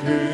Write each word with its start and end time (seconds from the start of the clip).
주 0.00 0.29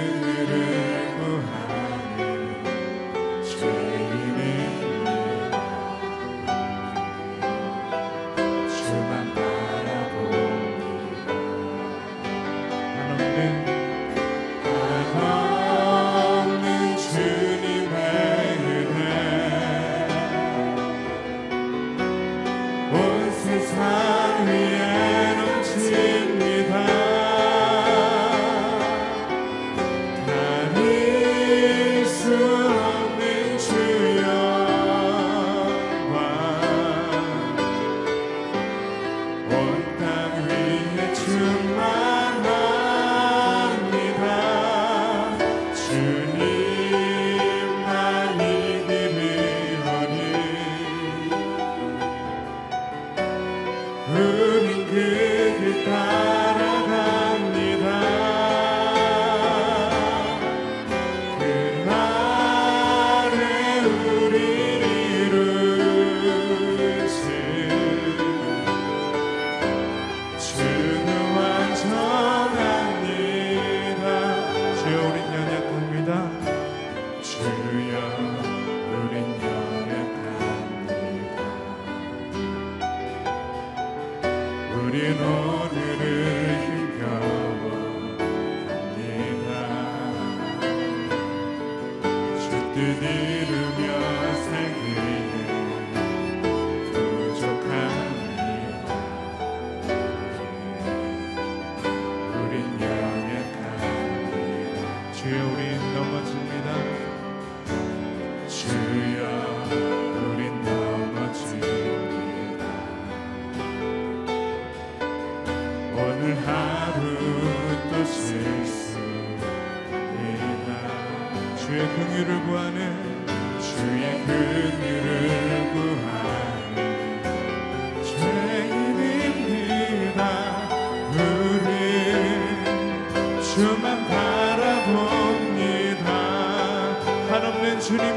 주님 137.86 138.15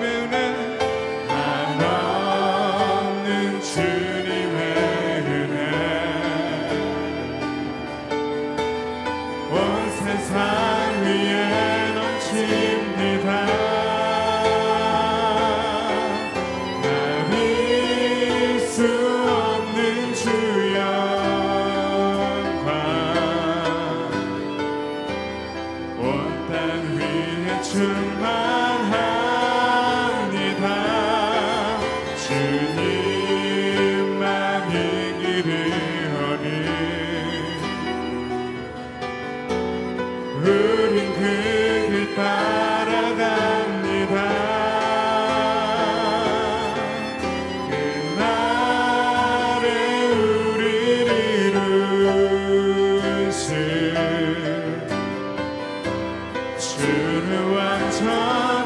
주는 56.80 57.52
완전 57.52 58.59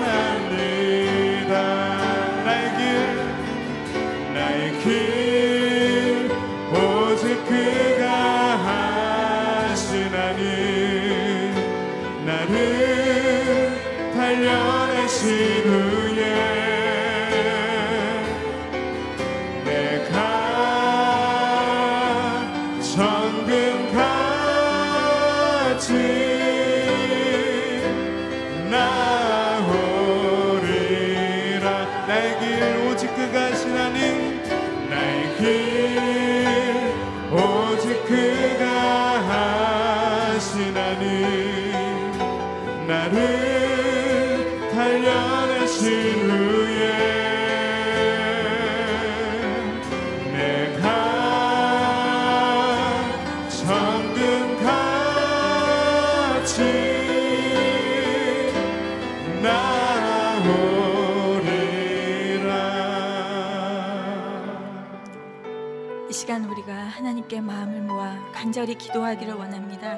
우리가 66.14 66.72
하나님께 66.76 67.42
마음을 67.42 67.82
모아 67.82 68.16
간절히 68.32 68.76
기도하기를 68.76 69.34
원합니다. 69.34 69.98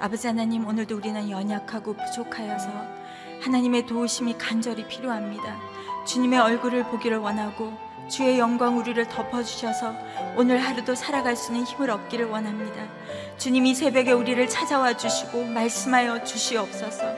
아버지 0.00 0.26
하나님 0.26 0.66
오늘도 0.66 0.96
우리는 0.96 1.30
연약하고 1.30 1.94
부족하여서 1.94 2.68
하나님의 3.42 3.86
도우심이 3.86 4.36
간절히 4.36 4.84
필요합니다. 4.88 5.56
주님의 6.08 6.40
얼굴을 6.40 6.86
보기를 6.90 7.18
원하고 7.18 7.72
주의 8.08 8.40
영광 8.40 8.78
우리를 8.78 9.08
덮어주셔서 9.08 9.94
오늘 10.36 10.58
하루도 10.58 10.96
살아갈 10.96 11.36
수 11.36 11.52
있는 11.52 11.64
힘을 11.66 11.88
얻기를 11.88 12.26
원합니다. 12.26 12.88
주님이 13.36 13.76
새벽에 13.76 14.10
우리를 14.10 14.44
찾아와 14.48 14.96
주시고 14.96 15.44
말씀하여 15.44 16.24
주시옵소서. 16.24 17.14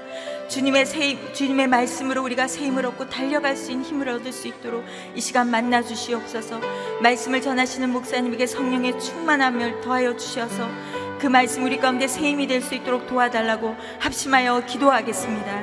주님의 0.51 0.85
세, 0.85 1.33
주님의 1.33 1.69
말씀으로 1.69 2.25
우리가 2.25 2.49
새 2.49 2.65
힘을 2.65 2.85
얻고 2.85 3.09
달려갈 3.09 3.57
수 3.57 3.71
있는 3.71 3.85
힘을 3.85 4.09
얻을 4.09 4.33
수 4.33 4.49
있도록 4.49 4.85
이 5.15 5.21
시간 5.21 5.49
만나 5.49 5.81
주시옵소서. 5.81 6.61
말씀을 7.01 7.41
전하시는 7.41 7.89
목사님에게 7.89 8.49
성령의 8.49 8.99
충만함을 8.99 9.81
더하여 9.81 10.17
주셔서 10.17 10.69
그 11.21 11.29
말씀 11.29 11.63
우리 11.65 11.77
가운데 11.79 12.09
새 12.09 12.31
힘이 12.31 12.49
될 12.49 12.61
수 12.63 12.75
있도록 12.75 13.07
도와달라고 13.07 13.77
합심하여 14.01 14.67
기도하겠습니다. 14.67 15.63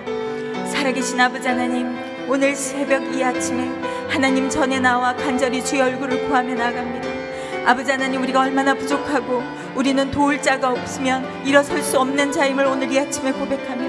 살아계신 0.71 1.19
아버지 1.19 1.49
하나님, 1.49 1.93
오늘 2.29 2.55
새벽 2.55 3.13
이 3.13 3.21
아침에 3.21 3.69
하나님 4.07 4.49
전에 4.49 4.79
나와 4.79 5.13
간절히 5.13 5.65
주의 5.65 5.81
얼굴을 5.81 6.29
구하며 6.29 6.55
나갑니다. 6.55 7.69
아버지 7.69 7.91
하나님 7.91 8.21
우리가 8.21 8.39
얼마나 8.39 8.73
부족하고 8.73 9.43
우리는 9.75 10.09
도울 10.11 10.41
자가 10.41 10.69
없으면 10.69 11.45
일어설 11.45 11.83
수 11.83 11.99
없는 11.99 12.31
자임을 12.31 12.65
오늘 12.65 12.89
이 12.89 12.97
아침에 12.97 13.33
고백하며 13.33 13.86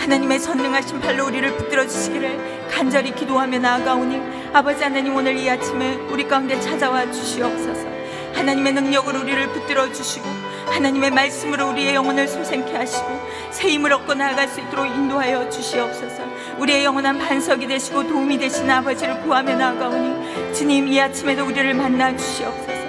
하나님의 0.00 0.40
전능하신 0.40 0.98
팔로 1.00 1.26
우리를 1.26 1.56
붙들어 1.58 1.86
주시기를 1.86 2.68
간절히 2.70 3.14
기도하며 3.14 3.58
나아가오니 3.58 4.50
아버지 4.50 4.82
하나님 4.82 5.14
오늘 5.14 5.36
이 5.36 5.48
아침에 5.48 5.96
우리 6.08 6.26
가운데 6.26 6.58
찾아와 6.58 7.10
주시옵소서. 7.12 7.86
하나님의 8.32 8.72
능력으로 8.72 9.20
우리를 9.20 9.48
붙들어 9.48 9.92
주시고 9.92 10.26
하나님의 10.70 11.10
말씀으로 11.10 11.68
우리의 11.68 11.94
영혼을 11.94 12.26
솟샘케 12.26 12.74
하시고 12.74 13.06
새 13.50 13.68
힘을 13.68 13.92
얻고 13.92 14.14
나아갈 14.14 14.48
수 14.48 14.60
있도록 14.60 14.86
인도하여 14.86 15.50
주시옵소서. 15.50 16.22
우리의 16.58 16.84
영원한 16.84 17.18
반석이 17.18 17.66
되시고 17.66 18.08
도움이 18.08 18.38
되신 18.38 18.70
아버지를 18.70 19.20
구하며 19.20 19.56
나아가오니 19.56 20.54
주님 20.54 20.88
이 20.88 20.98
아침에도 20.98 21.44
우리를 21.44 21.74
만나 21.74 22.16
주시옵소서. 22.16 22.80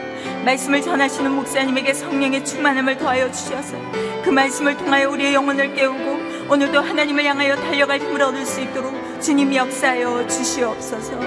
말씀을 0.46 0.82
전하시는 0.82 1.30
목사님에게 1.30 1.94
성령의 1.94 2.46
충만함을 2.46 2.98
더하여 2.98 3.30
주셔서 3.30 3.76
그 4.24 4.30
말씀을 4.30 4.78
통하여 4.78 5.10
우리의 5.10 5.34
영혼을 5.34 5.76
깨우고 5.76 6.21
오늘도 6.50 6.80
하나님을 6.80 7.24
향하여 7.26 7.56
달려갈 7.56 8.00
힘을 8.00 8.22
얻을 8.22 8.46
수 8.46 8.62
있도록 8.62 8.94
주님 9.22 9.54
역사하여 9.56 10.28
주시옵소서 10.28 11.20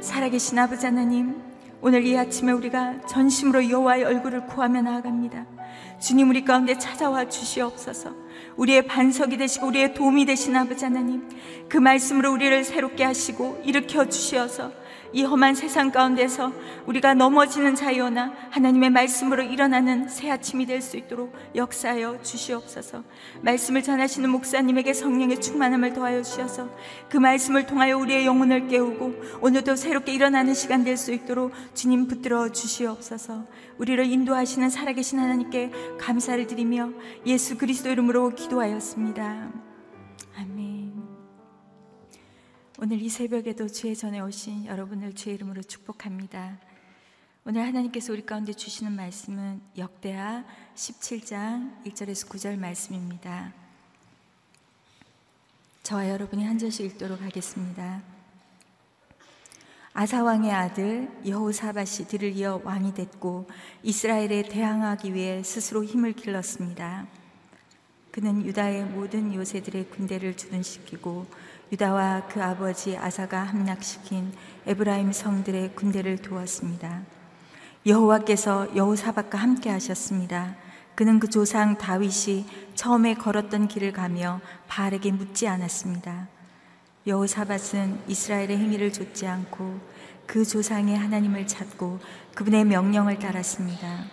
살아계신 0.00 0.58
아버지 0.58 0.86
하나님 0.86 1.50
오늘 1.82 2.04
이 2.04 2.16
아침에 2.16 2.52
우리가 2.52 3.06
전심으로 3.06 3.70
여호와의 3.70 4.04
얼굴을 4.04 4.46
구하며 4.46 4.82
나아갑니다. 4.82 5.46
주님 5.98 6.28
우리 6.28 6.44
가운데 6.44 6.76
찾아와 6.76 7.26
주시옵소서. 7.26 8.12
우리의 8.56 8.86
반석이 8.86 9.38
되시고 9.38 9.66
우리의 9.66 9.94
도움이 9.94 10.26
되신 10.26 10.56
아버지 10.56 10.84
하나님, 10.84 11.26
그 11.70 11.78
말씀으로 11.78 12.32
우리를 12.32 12.64
새롭게 12.64 13.04
하시고 13.04 13.62
일으켜 13.64 14.06
주시어서 14.06 14.72
이 15.12 15.22
험한 15.24 15.54
세상 15.54 15.90
가운데서 15.90 16.52
우리가 16.86 17.14
넘어지는 17.14 17.74
자유나 17.74 18.32
하나님의 18.50 18.90
말씀으로 18.90 19.42
일어나는 19.42 20.08
새 20.08 20.30
아침이 20.30 20.66
될 20.66 20.80
수 20.80 20.96
있도록 20.96 21.34
역사하여 21.54 22.22
주시옵소서. 22.22 23.04
말씀을 23.42 23.82
전하시는 23.82 24.30
목사님에게 24.30 24.94
성령의 24.94 25.40
충만함을 25.40 25.92
더하여 25.92 26.22
주셔서 26.22 26.70
그 27.10 27.18
말씀을 27.18 27.66
통하여 27.66 27.98
우리의 27.98 28.24
영혼을 28.24 28.66
깨우고 28.68 29.40
오늘도 29.42 29.76
새롭게 29.76 30.14
일어나는 30.14 30.54
시간 30.54 30.84
될 30.84 30.96
수 30.96 31.12
있도록 31.12 31.52
주님 31.74 32.08
붙들어 32.08 32.50
주시옵소서. 32.50 33.46
우리를 33.78 34.04
인도하시는 34.04 34.68
살아계신 34.70 35.18
하나님께 35.18 35.70
감사를 35.98 36.46
드리며 36.46 36.90
예수 37.26 37.56
그리스도 37.56 37.90
이름으로 37.90 38.34
기도하였습니다. 38.34 39.50
아멘. 40.36 40.79
오늘 42.82 43.02
이 43.02 43.10
새벽에도 43.10 43.68
주의 43.68 43.94
전에 43.94 44.20
오신 44.20 44.64
여러분을 44.64 45.12
주의 45.12 45.34
이름으로 45.34 45.62
축복합니다. 45.62 46.58
오늘 47.44 47.66
하나님께서 47.66 48.10
우리 48.10 48.24
가운데 48.24 48.54
주시는 48.54 48.92
말씀은 48.92 49.60
역대하 49.76 50.46
17장 50.76 51.84
1절에서 51.84 52.26
9절 52.30 52.58
말씀입니다. 52.58 53.52
저와 55.82 56.08
여러분이 56.08 56.42
한 56.42 56.56
절씩 56.56 56.86
읽도록 56.86 57.20
하겠습니다. 57.20 58.02
아사왕의 59.92 60.50
아들 60.50 61.10
여호사밧이 61.26 62.08
들을 62.08 62.32
이어 62.32 62.62
왕이 62.64 62.94
됐고 62.94 63.46
이스라엘에 63.82 64.44
대항하기 64.44 65.12
위해 65.12 65.42
스스로 65.42 65.84
힘을 65.84 66.14
길렀습니다. 66.14 67.06
그는 68.10 68.42
유다의 68.44 68.86
모든 68.86 69.34
요새들의 69.34 69.90
군대를 69.90 70.36
주둔시키고 70.38 71.26
유다와 71.72 72.22
그 72.28 72.42
아버지 72.42 72.96
아사가 72.96 73.44
함락시킨 73.44 74.32
에브라임 74.66 75.12
성들의 75.12 75.76
군대를 75.76 76.18
두었습니다. 76.18 77.02
여호와께서 77.86 78.74
여호사밧과 78.74 79.38
함께 79.38 79.70
하셨습니다. 79.70 80.56
그는 80.96 81.20
그 81.20 81.30
조상 81.30 81.78
다윗이 81.78 82.46
처음에 82.74 83.14
걸었던 83.14 83.68
길을 83.68 83.92
가며 83.92 84.40
바알에게 84.66 85.12
묻지 85.12 85.46
않았습니다. 85.46 86.28
여호사밧은 87.06 88.00
이스라엘의 88.08 88.58
행위를 88.58 88.92
좇지 88.92 89.28
않고 89.28 89.78
그 90.26 90.44
조상의 90.44 90.98
하나님을 90.98 91.46
찾고 91.46 92.00
그분의 92.34 92.64
명령을 92.64 93.18
따랐습니다. 93.20 94.04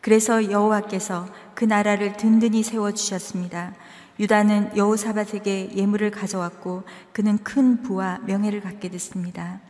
그래서 0.00 0.50
여호와께서 0.50 1.28
그 1.54 1.64
나라를 1.64 2.16
든든히 2.16 2.62
세워 2.62 2.92
주셨습니다. 2.92 3.74
유다는 4.18 4.76
여호사밧에게 4.76 5.76
예물을 5.76 6.10
가져왔고 6.10 6.84
그는 7.12 7.38
큰 7.38 7.82
부와 7.82 8.20
명예를 8.26 8.60
갖게 8.60 8.88
됐습니다. 8.88 9.60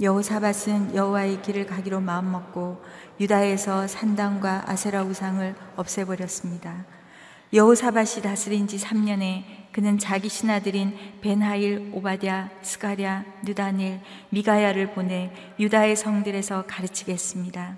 여호사밧은 0.00 0.94
여호와의 0.94 1.42
길을 1.42 1.66
가기로 1.66 2.00
마음먹고 2.00 2.82
유다에서 3.20 3.86
산당과 3.86 4.64
아세라 4.66 5.02
우상을 5.02 5.54
없애버렸습니다. 5.76 6.86
여호사밧이 7.52 8.22
다스린 8.22 8.66
지 8.66 8.78
3년에 8.78 9.44
그는 9.72 9.98
자기 9.98 10.28
신하들인 10.28 10.96
벤하일, 11.20 11.90
오바댜, 11.92 12.48
스가랴, 12.62 13.24
느다닐, 13.44 14.00
미가야를 14.30 14.94
보내 14.94 15.32
유다의 15.58 15.96
성들에서 15.96 16.64
가르치게 16.66 17.12
했습니다. 17.12 17.76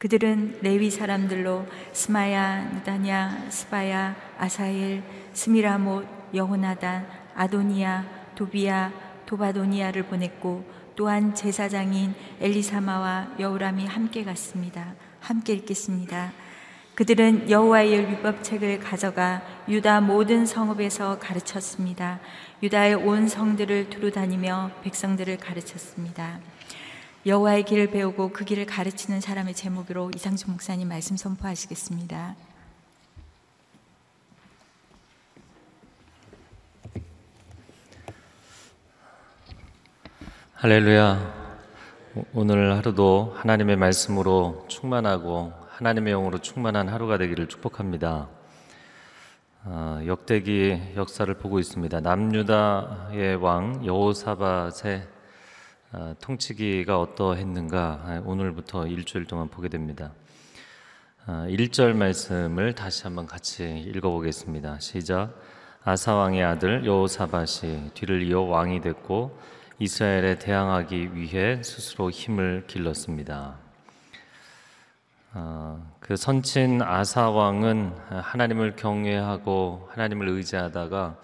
그들은 0.00 0.60
레위 0.62 0.90
사람들로 0.90 1.66
스마야, 1.92 2.70
느다냐, 2.72 3.50
스바야, 3.50 4.16
아사일, 4.38 5.02
스미라못, 5.34 6.06
여호나단, 6.32 7.06
아도니아, 7.34 8.06
도비야, 8.34 8.92
도바도니아를 9.26 10.04
보냈고 10.04 10.64
또한 10.96 11.34
제사장인 11.34 12.14
엘리사마와 12.40 13.36
여우람이 13.38 13.84
함께 13.84 14.24
갔습니다. 14.24 14.94
함께 15.20 15.52
읽겠습니다. 15.52 16.32
그들은 16.94 17.50
여호와의 17.50 17.92
율법책을 17.92 18.80
가져가 18.80 19.42
유다 19.68 20.00
모든 20.00 20.46
성읍에서 20.46 21.18
가르쳤습니다. 21.18 22.20
유다의 22.62 22.94
온 22.94 23.28
성들을 23.28 23.90
두루 23.90 24.10
다니며 24.10 24.70
백성들을 24.82 25.36
가르쳤습니다. 25.36 26.40
여호와의 27.26 27.64
길을 27.64 27.90
배우고 27.90 28.30
그 28.30 28.46
길을 28.46 28.64
가르치는 28.64 29.20
사람의 29.20 29.54
제목으로 29.54 30.10
이상준 30.14 30.52
목사님 30.52 30.88
말씀 30.88 31.18
선포하시겠습니다. 31.18 32.34
할렐루야. 40.54 41.58
오늘 42.32 42.74
하루도 42.74 43.34
하나님의 43.36 43.76
말씀으로 43.76 44.64
충만하고 44.68 45.52
하나님의 45.72 46.14
영으로 46.14 46.38
충만한 46.38 46.88
하루가 46.88 47.18
되기를 47.18 47.48
축복합니다. 47.48 48.28
어, 49.64 50.00
역대기 50.06 50.94
역사를 50.96 51.32
보고 51.34 51.58
있습니다. 51.58 52.00
남유다의 52.00 53.36
왕 53.36 53.84
여호사밧의 53.84 55.19
어, 55.92 56.14
통치기가 56.20 57.00
어떠했는가 57.00 58.22
오늘부터 58.24 58.86
일주일 58.86 59.26
동안 59.26 59.48
보게 59.48 59.68
됩니다. 59.68 60.12
어, 61.26 61.46
1절 61.48 61.94
말씀을 61.96 62.76
다시 62.76 63.02
한번 63.02 63.26
같이 63.26 63.80
읽어보겠습니다. 63.88 64.78
시작. 64.78 65.34
아사 65.82 66.14
왕의 66.14 66.44
아들 66.44 66.86
여호사밧이 66.86 67.90
뒤를 67.94 68.22
이어 68.22 68.42
왕이 68.42 68.82
됐고 68.82 69.36
이스라엘에 69.80 70.38
대항하기 70.38 71.16
위해 71.16 71.60
스스로 71.64 72.08
힘을 72.08 72.68
길렀습니다. 72.68 73.56
어, 75.34 75.92
그 75.98 76.14
선친 76.14 76.82
아사 76.82 77.30
왕은 77.30 77.92
하나님을 78.10 78.76
경외하고 78.76 79.88
하나님을 79.90 80.28
의지하다가 80.28 81.18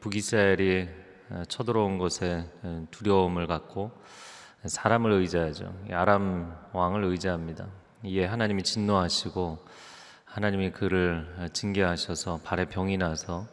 북이스라엘이 0.00 1.00
쳐들어온 1.48 1.96
것에 1.96 2.44
두려움을 2.90 3.46
갖고 3.46 4.01
사람을 4.64 5.10
의지하죠. 5.10 5.74
아람 5.90 6.56
왕을 6.72 7.04
의지합니다. 7.04 7.66
이에 8.04 8.24
하나님이 8.26 8.62
진노하시고 8.62 9.58
하나님이 10.24 10.70
그를 10.70 11.26
징계하셔서 11.52 12.40
발에 12.44 12.66
병이 12.66 12.96
나서 12.96 13.46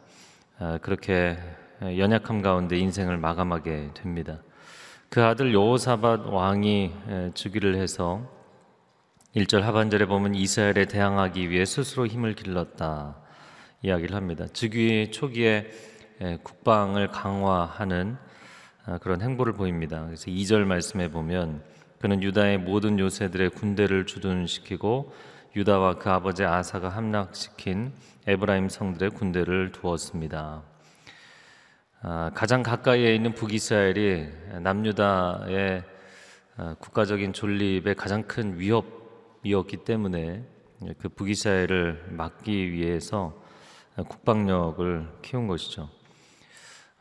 어, 0.58 0.78
그렇게 0.82 1.36
연약함 1.82 2.42
가운데 2.42 2.78
인생을 2.78 3.18
마감하게 3.18 3.90
됩니다. 3.94 4.38
그 5.08 5.24
아들 5.24 5.52
여호사밧 5.52 6.32
왕이 6.32 6.92
즉위를 7.34 7.74
해서 7.76 8.22
1절 9.34 9.62
하반절에 9.62 10.06
보면 10.06 10.34
이스라엘에 10.34 10.84
대항하기 10.86 11.50
위해 11.50 11.64
스스로 11.64 12.06
힘을 12.06 12.34
길렀다 12.34 13.16
이야기를 13.82 14.14
합니다. 14.14 14.46
즉위 14.52 15.10
초기에 15.10 15.70
국방을 16.42 17.08
강화하는 17.08 18.16
아, 18.16 18.30
그런 18.98 19.20
행보를 19.22 19.52
보입니다. 19.52 20.04
그래서 20.06 20.26
2절 20.26 20.64
말씀에 20.64 21.10
보면 21.10 21.62
그는 22.00 22.22
유다의 22.22 22.58
모든 22.58 22.98
요새들의 22.98 23.50
군대를 23.50 24.06
주둔시키고 24.06 25.12
유다와 25.54 25.94
그 25.94 26.10
아버지 26.10 26.44
아사가 26.44 26.88
함락시킨 26.88 27.92
에브라임 28.26 28.68
성들의 28.68 29.10
군대를 29.10 29.72
두었습니다. 29.72 30.62
아, 32.02 32.30
가장 32.34 32.62
가까이에 32.62 33.14
있는 33.14 33.34
북이스라엘이 33.34 34.28
남유다의 34.62 35.84
아, 36.56 36.74
국가적인 36.78 37.32
존립의 37.32 37.94
가장 37.94 38.22
큰 38.22 38.58
위협이었기 38.58 39.78
때문에 39.84 40.44
그 40.98 41.08
북이스라엘을 41.10 42.06
막기 42.10 42.72
위해서 42.72 43.38
국방력을 43.96 45.06
키운 45.20 45.46
것이죠. 45.46 45.90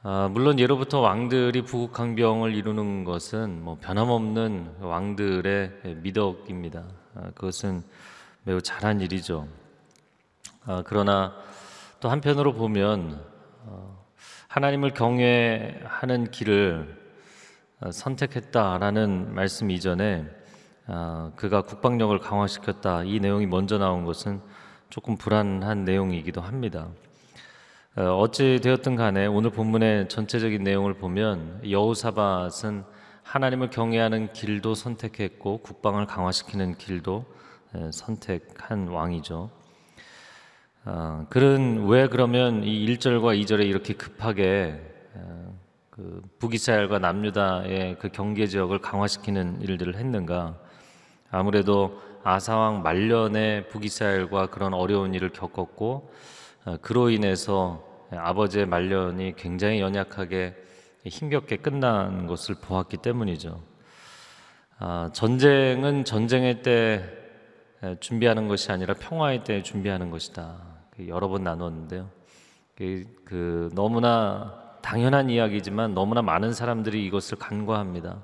아, 0.01 0.29
물론 0.31 0.59
예로부터 0.59 1.01
왕들이 1.01 1.61
부국 1.63 1.91
강병을 1.91 2.55
이루는 2.55 3.03
것은 3.03 3.61
뭐 3.61 3.77
변함없는 3.81 4.77
왕들의 4.79 5.97
미덕입니다. 5.97 6.85
아, 7.15 7.31
그것은 7.35 7.83
매우 8.43 8.61
잘한 8.61 9.01
일이죠. 9.01 9.49
아, 10.63 10.83
그러나 10.85 11.35
또 11.99 12.07
한편으로 12.07 12.53
보면 12.53 13.21
어, 13.65 14.05
하나님을 14.47 14.93
경외하는 14.93 16.31
길을 16.31 16.97
어, 17.81 17.91
선택했다라는 17.91 19.33
말씀 19.33 19.69
이전에 19.69 20.25
아, 20.87 21.33
그가 21.35 21.63
국방력을 21.63 22.17
강화시켰다 22.19 23.03
이 23.03 23.19
내용이 23.19 23.47
먼저 23.47 23.77
나온 23.77 24.05
것은 24.05 24.39
조금 24.89 25.17
불안한 25.17 25.83
내용이기도 25.83 26.39
합니다. 26.39 26.87
어, 27.95 28.03
어찌 28.19 28.59
되었든 28.61 28.95
간에 28.95 29.25
오늘 29.25 29.49
본문의 29.49 30.09
전체적인 30.09 30.63
내용을 30.63 30.93
보면 30.93 31.61
여호사밧은 31.67 32.83
하나님을 33.23 33.71
경외하는 33.71 34.31
길도 34.31 34.75
선택했고 34.75 35.61
국방을 35.63 36.05
강화시키는 36.05 36.77
길도 36.77 37.25
선택한 37.91 38.89
왕이죠. 38.89 39.49
어, 40.85 41.25
그는 41.29 41.87
왜 41.87 42.07
그러면 42.07 42.63
이 42.63 42.85
1절과 42.85 43.41
2절에 43.41 43.67
이렇게 43.67 43.95
급하게 43.95 44.79
그 45.89 46.21
북이스라엘과 46.37 46.99
남유다의 46.99 47.97
그 47.97 48.09
경계 48.09 48.45
지역을 48.45 48.79
강화시키는 48.81 49.61
일들을 49.61 49.95
했는가? 49.95 50.59
아무래도 51.31 51.99
아사왕 52.23 52.83
말년에 52.83 53.67
북이스라엘과 53.67 54.51
그런 54.51 54.75
어려운 54.75 55.15
일을 55.15 55.29
겪었고 55.29 56.11
어, 56.11 56.38
그로 56.81 57.09
인해서 57.09 57.83
아버지의 58.11 58.65
말년이 58.65 59.35
굉장히 59.35 59.79
연약하게 59.81 60.55
힘겹게 61.05 61.57
끝난 61.57 62.27
것을 62.27 62.55
보았기 62.61 62.97
때문이죠. 62.97 63.61
아, 64.79 65.09
전쟁은 65.13 66.05
전쟁의 66.05 66.61
때 66.61 67.03
준비하는 67.99 68.47
것이 68.47 68.71
아니라 68.71 68.93
평화의 68.93 69.43
때 69.43 69.63
준비하는 69.63 70.09
것이다. 70.09 70.57
그 70.91 71.07
여러 71.07 71.27
번 71.27 71.43
나눴는데요. 71.43 72.09
그, 72.75 73.03
그 73.25 73.69
너무나 73.73 74.77
당연한 74.81 75.29
이야기지만 75.29 75.93
너무나 75.93 76.21
많은 76.21 76.53
사람들이 76.53 77.05
이것을 77.05 77.37
간과합니다. 77.37 78.23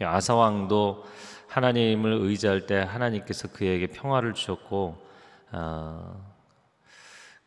아사 0.00 0.34
왕도 0.34 1.04
하나님을 1.46 2.12
의지할 2.12 2.66
때 2.66 2.76
하나님께서 2.76 3.48
그에게 3.48 3.86
평화를 3.86 4.32
주셨고 4.32 4.96
어, 5.52 6.31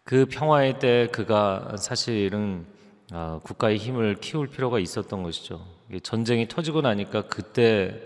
그 0.05 0.27
평화의 0.27 0.77
때 0.77 1.07
그가 1.11 1.77
사실은 1.79 2.67
어, 3.11 3.39
국가의 3.43 3.77
힘을 3.77 4.17
키울 4.21 4.45
필요가 4.45 4.77
있었던 4.77 5.23
것이죠. 5.23 5.65
전쟁이 6.03 6.47
터지고 6.47 6.81
나니까 6.81 7.23
그때 7.23 7.99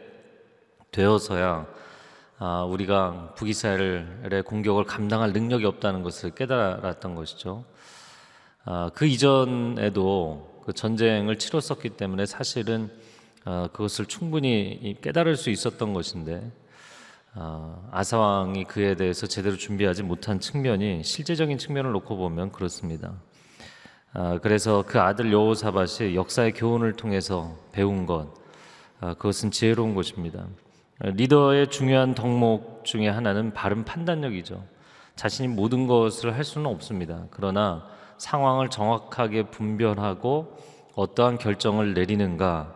되어서야 0.92 1.68
아, 2.38 2.64
우리가 2.64 3.34
북이스라엘의 3.36 4.44
공격을 4.46 4.86
감당할 4.86 5.34
능력이 5.34 5.66
없다는 5.66 6.02
것을 6.02 6.34
깨달았던 6.36 7.16
것이죠. 7.16 7.66
아, 8.64 8.90
그 8.94 9.06
이전에도 9.06 10.62
그 10.66 10.72
전쟁을 10.72 11.38
치렀었기 11.38 11.90
때문에 11.90 12.26
사실은 12.26 12.90
어, 13.44 13.68
그것을 13.74 14.06
충분히 14.06 14.96
깨달을 15.02 15.36
수 15.36 15.50
있었던 15.50 15.94
것인데 15.94 16.36
어, 16.38 16.50
아사왕이 17.92 18.66
그에 18.66 18.96
대해서 18.96 19.26
제대로 19.28 19.56
준비하지 19.56 20.04
못한 20.04 20.40
측면이 20.40 21.04
실제적인 21.04 21.58
측면을 21.58 21.92
놓고 21.94 22.18
보면 22.18 22.52
그렇습니다. 22.52 23.14
아, 24.14 24.40
그래서 24.42 24.84
그 24.86 25.00
아들 25.00 25.32
여호사밧이 25.32 26.16
역사의 26.16 26.54
교훈을 26.54 26.94
통해서 26.94 27.56
배운 27.72 28.06
것 28.06 28.34
아, 29.00 29.14
그것은 29.14 29.52
지혜로운 29.52 29.96
것입니다. 29.96 30.46
리더의 31.00 31.70
중요한 31.70 32.14
덕목 32.14 32.84
중에 32.84 33.08
하나는 33.08 33.54
바른 33.54 33.86
판단력이죠. 33.86 34.64
자신이 35.16 35.48
모든 35.48 35.88
것을 35.88 36.36
할 36.36 36.44
수는 36.44 36.70
없습니다. 36.70 37.26
그러나 37.32 37.86
상황을 38.18 38.70
정확하게 38.70 39.44
분별하고 39.44 40.58
어떠한 40.96 41.38
결정을 41.38 41.94
내리는가. 41.94 42.74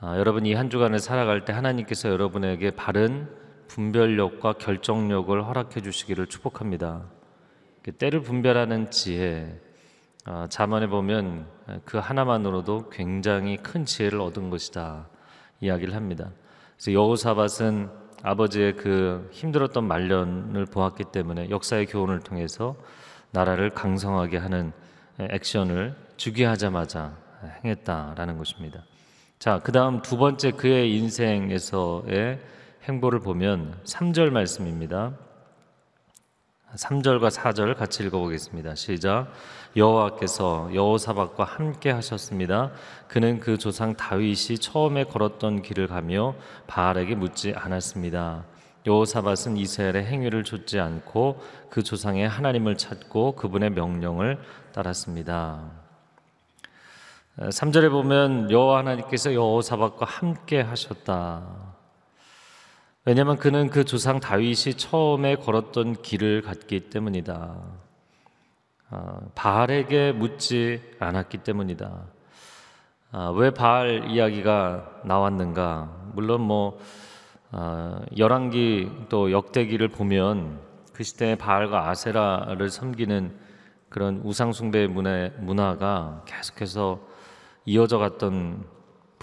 아, 0.00 0.18
여러분 0.18 0.46
이 0.46 0.54
한 0.54 0.70
주간을 0.70 1.00
살아갈 1.00 1.44
때 1.44 1.52
하나님께서 1.52 2.08
여러분에게 2.10 2.70
바른 2.70 3.28
분별력과 3.68 4.54
결정력을 4.54 5.44
허락해 5.44 5.80
주시기를 5.80 6.26
축복합니다. 6.26 7.04
때를 7.98 8.22
분별하는 8.22 8.90
지혜, 8.90 9.60
아, 10.24 10.46
자만에 10.48 10.86
보면 10.86 11.46
그 11.84 11.98
하나만으로도 11.98 12.88
굉장히 12.90 13.56
큰 13.58 13.84
지혜를 13.84 14.20
얻은 14.20 14.50
것이다 14.50 15.06
이야기를 15.60 15.94
합니다. 15.94 16.30
그래서 16.76 16.92
여호사밧은 16.92 17.90
아버지의 18.22 18.76
그 18.76 19.28
힘들었던 19.32 19.86
말년을 19.86 20.64
보았기 20.66 21.04
때문에 21.12 21.50
역사의 21.50 21.86
교훈을 21.86 22.20
통해서 22.20 22.74
나라를 23.32 23.70
강성하게 23.70 24.38
하는 24.38 24.72
액션을 25.18 25.94
주기하자마자 26.16 27.16
행했다라는 27.64 28.38
것입니다. 28.38 28.82
자, 29.38 29.60
그 29.62 29.72
다음 29.72 30.00
두 30.00 30.16
번째 30.16 30.52
그의 30.52 30.96
인생에서의 30.96 32.40
행보를 32.88 33.20
보면 33.20 33.80
3절 33.84 34.30
말씀입니다. 34.30 35.14
3절과 36.74 37.30
4절 37.30 37.76
같이 37.76 38.04
읽어보겠습니다. 38.04 38.74
시작. 38.74 39.28
여호와께서 39.76 40.70
여호사박과 40.74 41.44
함께 41.44 41.90
하셨습니다. 41.90 42.72
그는 43.08 43.40
그 43.40 43.58
조상 43.58 43.94
다윗이 43.94 44.58
처음에 44.60 45.04
걸었던 45.04 45.62
길을 45.62 45.86
가며 45.86 46.34
바알에게 46.66 47.14
묻지 47.14 47.54
않았습니다. 47.56 48.44
여호사밧은 48.86 49.56
이스라엘의 49.56 50.04
행위를 50.04 50.44
좇지 50.44 50.78
않고 50.78 51.40
그 51.70 51.82
조상의 51.82 52.28
하나님을 52.28 52.76
찾고 52.76 53.36
그분의 53.36 53.70
명령을 53.70 54.38
따랐습니다. 54.72 55.70
3절에 57.38 57.90
보면 57.90 58.50
여호와 58.50 58.78
하나님께서 58.78 59.32
여호사박과 59.32 60.04
함께 60.04 60.60
하셨다. 60.60 61.73
왜냐하면 63.06 63.36
그는 63.36 63.68
그 63.68 63.84
조상 63.84 64.18
다윗이 64.18 64.78
처음에 64.78 65.36
걸었던 65.36 66.00
길을 66.00 66.40
갔기 66.40 66.88
때문이다. 66.88 67.54
아, 68.88 69.20
바알에게 69.34 70.12
묻지 70.12 70.80
않았기 71.00 71.38
때문이다. 71.38 72.02
아, 73.12 73.28
왜 73.36 73.50
바알 73.50 74.10
이야기가 74.10 75.02
나왔는가? 75.04 76.12
물론 76.14 76.40
뭐 76.40 76.78
아, 77.50 78.00
열왕기 78.16 79.06
또 79.10 79.30
역대기를 79.30 79.86
보면 79.88 80.60
그 80.94 81.04
시대에 81.04 81.34
바알과 81.34 81.90
아세라를 81.90 82.70
섬기는 82.70 83.36
그런 83.90 84.22
우상 84.24 84.52
숭배 84.52 84.86
문화, 84.86 85.28
문화가 85.40 86.22
계속해서 86.24 87.00
이어져 87.66 87.98
갔던 87.98 88.64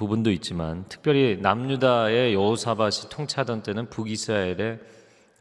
부분도 0.01 0.31
있지만 0.31 0.83
특별히 0.89 1.37
남유다의 1.39 2.33
여호사밧이 2.33 3.09
통치하던 3.11 3.61
때는 3.61 3.87
북이스라엘의 3.91 4.79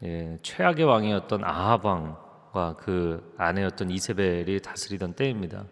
예, 0.03 0.37
최악의 0.43 0.85
왕이었던 0.85 1.43
아합 1.43 1.83
왕과 1.83 2.75
그 2.77 3.33
아내였던 3.39 3.89
이세벨이 3.89 4.59
다스리던 4.61 5.13
때입니다. 5.13 5.63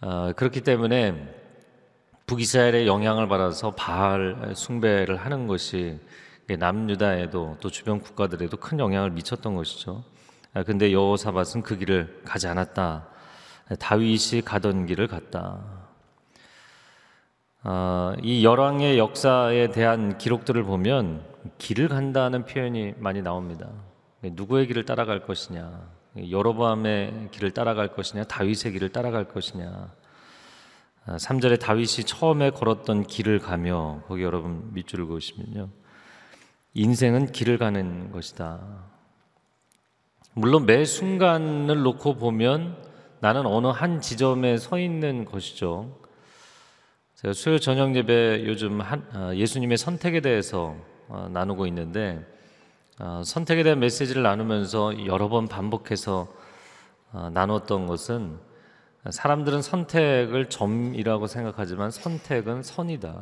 어, 0.00 0.32
그렇기 0.34 0.62
때문에 0.62 1.32
북이스라엘의 2.26 2.88
영향을 2.88 3.28
받아서 3.28 3.76
바알 3.76 4.54
숭배를 4.56 5.16
하는 5.16 5.46
것이 5.46 6.00
남유다에도 6.48 7.58
또 7.60 7.70
주변 7.70 8.00
국가들에도 8.00 8.56
큰 8.56 8.80
영향을 8.80 9.10
미쳤던 9.10 9.54
것이죠. 9.54 10.02
아, 10.52 10.64
근데 10.64 10.92
여호사밧은 10.92 11.62
그 11.62 11.78
길을 11.78 12.22
가지 12.24 12.48
않았다. 12.48 13.06
다윗이 13.78 14.42
가던 14.44 14.86
길을 14.86 15.06
갔다. 15.06 15.87
아, 17.62 18.14
이 18.22 18.44
열왕의 18.44 18.98
역사에 18.98 19.70
대한 19.72 20.16
기록들을 20.16 20.62
보면 20.62 21.24
길을 21.58 21.88
간다는 21.88 22.44
표현이 22.44 22.94
많이 22.98 23.20
나옵니다. 23.20 23.68
누구의 24.22 24.66
길을 24.68 24.84
따라갈 24.84 25.24
것이냐, 25.24 25.88
여로보암의 26.30 27.30
길을 27.32 27.50
따라갈 27.52 27.88
것이냐, 27.88 28.24
다윗의 28.24 28.72
길을 28.72 28.90
따라갈 28.90 29.26
것이냐. 29.28 29.92
3절에 31.06 31.54
아, 31.54 31.56
다윗이 31.56 32.04
처음에 32.06 32.50
걸었던 32.50 33.04
길을 33.04 33.40
가며 33.40 34.02
거기 34.06 34.22
여러분 34.22 34.70
밑줄을 34.74 35.06
그으시면요. 35.06 35.68
인생은 36.74 37.32
길을 37.32 37.58
가는 37.58 38.12
것이다. 38.12 38.60
물론 40.34 40.66
매 40.66 40.84
순간을 40.84 41.82
놓고 41.82 42.16
보면 42.16 42.76
나는 43.20 43.46
어느 43.46 43.66
한 43.66 44.00
지점에 44.00 44.58
서 44.58 44.78
있는 44.78 45.24
것이죠. 45.24 45.98
제가 47.20 47.34
수요 47.34 47.58
저녁 47.58 47.96
예배 47.96 48.44
요즘 48.46 48.80
한, 48.80 49.04
아, 49.12 49.34
예수님의 49.34 49.76
선택에 49.76 50.20
대해서 50.20 50.76
어, 51.08 51.28
나누고 51.32 51.66
있는데 51.66 52.24
어, 53.00 53.22
선택에 53.24 53.64
대한 53.64 53.80
메시지를 53.80 54.22
나누면서 54.22 55.04
여러 55.04 55.28
번 55.28 55.48
반복해서 55.48 56.28
어, 57.10 57.28
나눴던 57.34 57.88
것은 57.88 58.38
사람들은 59.10 59.62
선택을 59.62 60.48
점이라고 60.48 61.26
생각하지만 61.26 61.90
선택은 61.90 62.62
선이다. 62.62 63.20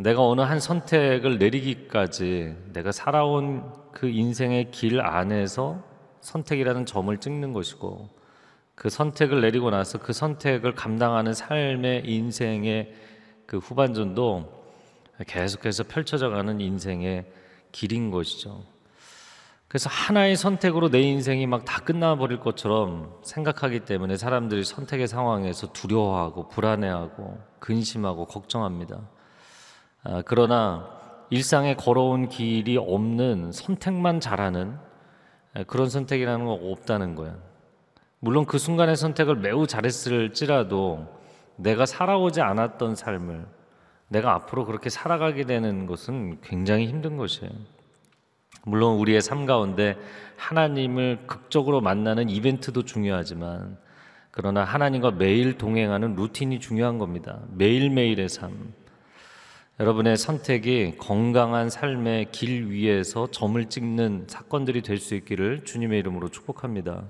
내가 0.00 0.26
어느 0.26 0.40
한 0.40 0.58
선택을 0.58 1.38
내리기까지 1.38 2.56
내가 2.72 2.90
살아온 2.90 3.72
그 3.92 4.08
인생의 4.08 4.72
길 4.72 5.00
안에서 5.00 5.80
선택이라는 6.22 6.86
점을 6.86 7.16
찍는 7.16 7.52
것이고 7.52 8.15
그 8.76 8.90
선택을 8.90 9.40
내리고 9.40 9.70
나서 9.70 9.98
그 9.98 10.12
선택을 10.12 10.74
감당하는 10.74 11.32
삶의 11.34 12.02
인생의 12.04 12.94
그 13.46 13.56
후반전도 13.56 14.52
계속해서 15.26 15.84
펼쳐져 15.84 16.28
가는 16.28 16.60
인생의 16.60 17.24
길인 17.72 18.10
것이죠. 18.10 18.62
그래서 19.66 19.88
하나의 19.90 20.36
선택으로 20.36 20.90
내 20.90 21.00
인생이 21.00 21.46
막 21.46 21.64
다 21.64 21.80
끝나버릴 21.80 22.38
것처럼 22.38 23.18
생각하기 23.22 23.80
때문에 23.80 24.16
사람들이 24.16 24.62
선택의 24.62 25.08
상황에서 25.08 25.72
두려워하고 25.72 26.48
불안해하고 26.48 27.38
근심하고 27.58 28.26
걱정합니다. 28.26 29.00
아, 30.04 30.22
그러나 30.24 30.88
일상에 31.30 31.74
걸어온 31.74 32.28
길이 32.28 32.76
없는 32.76 33.52
선택만 33.52 34.20
잘하는 34.20 34.78
그런 35.66 35.88
선택이라는 35.88 36.44
건 36.44 36.60
없다는 36.62 37.14
거야. 37.14 37.36
물론 38.18 38.46
그 38.46 38.58
순간의 38.58 38.96
선택을 38.96 39.36
매우 39.36 39.66
잘했을지라도 39.66 41.06
내가 41.56 41.86
살아오지 41.86 42.40
않았던 42.40 42.94
삶을 42.96 43.46
내가 44.08 44.34
앞으로 44.34 44.64
그렇게 44.64 44.88
살아가게 44.88 45.44
되는 45.44 45.86
것은 45.86 46.40
굉장히 46.42 46.86
힘든 46.86 47.16
것이에요. 47.16 47.50
물론 48.64 48.98
우리의 48.98 49.20
삶 49.20 49.46
가운데 49.46 49.96
하나님을 50.36 51.26
극적으로 51.26 51.80
만나는 51.80 52.28
이벤트도 52.28 52.84
중요하지만 52.84 53.78
그러나 54.30 54.64
하나님과 54.64 55.12
매일 55.12 55.56
동행하는 55.56 56.14
루틴이 56.14 56.60
중요한 56.60 56.98
겁니다. 56.98 57.40
매일매일의 57.52 58.28
삶. 58.28 58.74
여러분의 59.78 60.16
선택이 60.16 60.96
건강한 60.98 61.68
삶의 61.70 62.32
길 62.32 62.70
위에서 62.70 63.30
점을 63.30 63.62
찍는 63.64 64.24
사건들이 64.28 64.82
될 64.82 64.98
수 64.98 65.14
있기를 65.14 65.64
주님의 65.64 65.98
이름으로 66.00 66.28
축복합니다. 66.28 67.04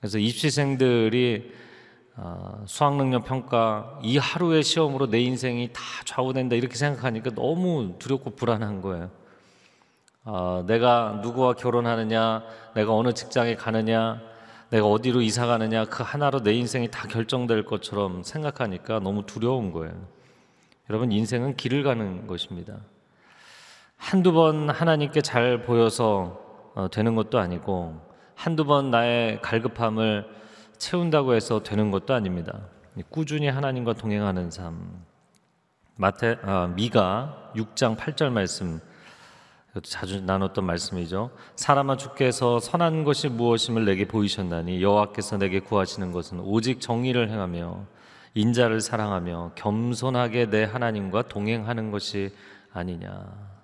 그래서 0.00 0.18
입시생들이 0.18 1.52
아, 2.16 2.62
수학능력 2.66 3.24
평가 3.24 3.98
이 4.02 4.18
하루의 4.18 4.62
시험으로 4.62 5.08
내 5.08 5.20
인생이 5.20 5.70
다 5.72 5.80
좌우된다 6.04 6.56
이렇게 6.56 6.76
생각하니까 6.76 7.30
너무 7.34 7.94
두렵고 7.98 8.30
불안한 8.30 8.80
거예요. 8.80 9.10
아, 10.24 10.64
내가 10.66 11.20
누구와 11.22 11.54
결혼하느냐, 11.54 12.42
내가 12.74 12.94
어느 12.94 13.12
직장에 13.12 13.56
가느냐, 13.56 14.20
내가 14.70 14.86
어디로 14.86 15.22
이사 15.22 15.46
가느냐 15.46 15.84
그 15.86 16.02
하나로 16.02 16.42
내 16.42 16.52
인생이 16.52 16.90
다 16.90 17.08
결정될 17.08 17.64
것처럼 17.64 18.22
생각하니까 18.22 19.00
너무 19.00 19.26
두려운 19.26 19.72
거예요. 19.72 19.94
여러분 20.88 21.12
인생은 21.12 21.56
길을 21.56 21.82
가는 21.82 22.26
것입니다. 22.26 22.76
한두 23.96 24.32
번 24.32 24.70
하나님께 24.70 25.20
잘 25.20 25.62
보여서 25.62 26.40
어, 26.74 26.88
되는 26.90 27.14
것도 27.16 27.38
아니고 27.38 28.09
한두 28.40 28.64
번 28.64 28.90
나의 28.90 29.38
갈급함을 29.42 30.26
채운다고 30.78 31.34
해서 31.34 31.62
되는 31.62 31.90
것도 31.90 32.14
아닙니다. 32.14 32.58
꾸준히 33.10 33.48
하나님과 33.48 33.92
동행하는 33.92 34.50
삶. 34.50 35.04
마태 35.96 36.38
아, 36.44 36.68
미가 36.68 37.52
6장 37.54 37.98
8절 37.98 38.30
말씀 38.30 38.80
자주 39.82 40.22
나눴던 40.22 40.64
말씀이죠. 40.64 41.32
사람아 41.54 41.98
주께서 41.98 42.60
선한 42.60 43.04
것이 43.04 43.28
무엇임을 43.28 43.84
내게 43.84 44.08
보이셨나니 44.08 44.82
여호와께서 44.82 45.36
내게 45.36 45.60
구하시는 45.60 46.10
것은 46.10 46.40
오직 46.40 46.80
정의를 46.80 47.28
행하며 47.28 47.84
인자를 48.32 48.80
사랑하며 48.80 49.52
겸손하게 49.56 50.48
내 50.48 50.64
하나님과 50.64 51.28
동행하는 51.28 51.90
것이 51.90 52.34
아니냐. 52.72 53.59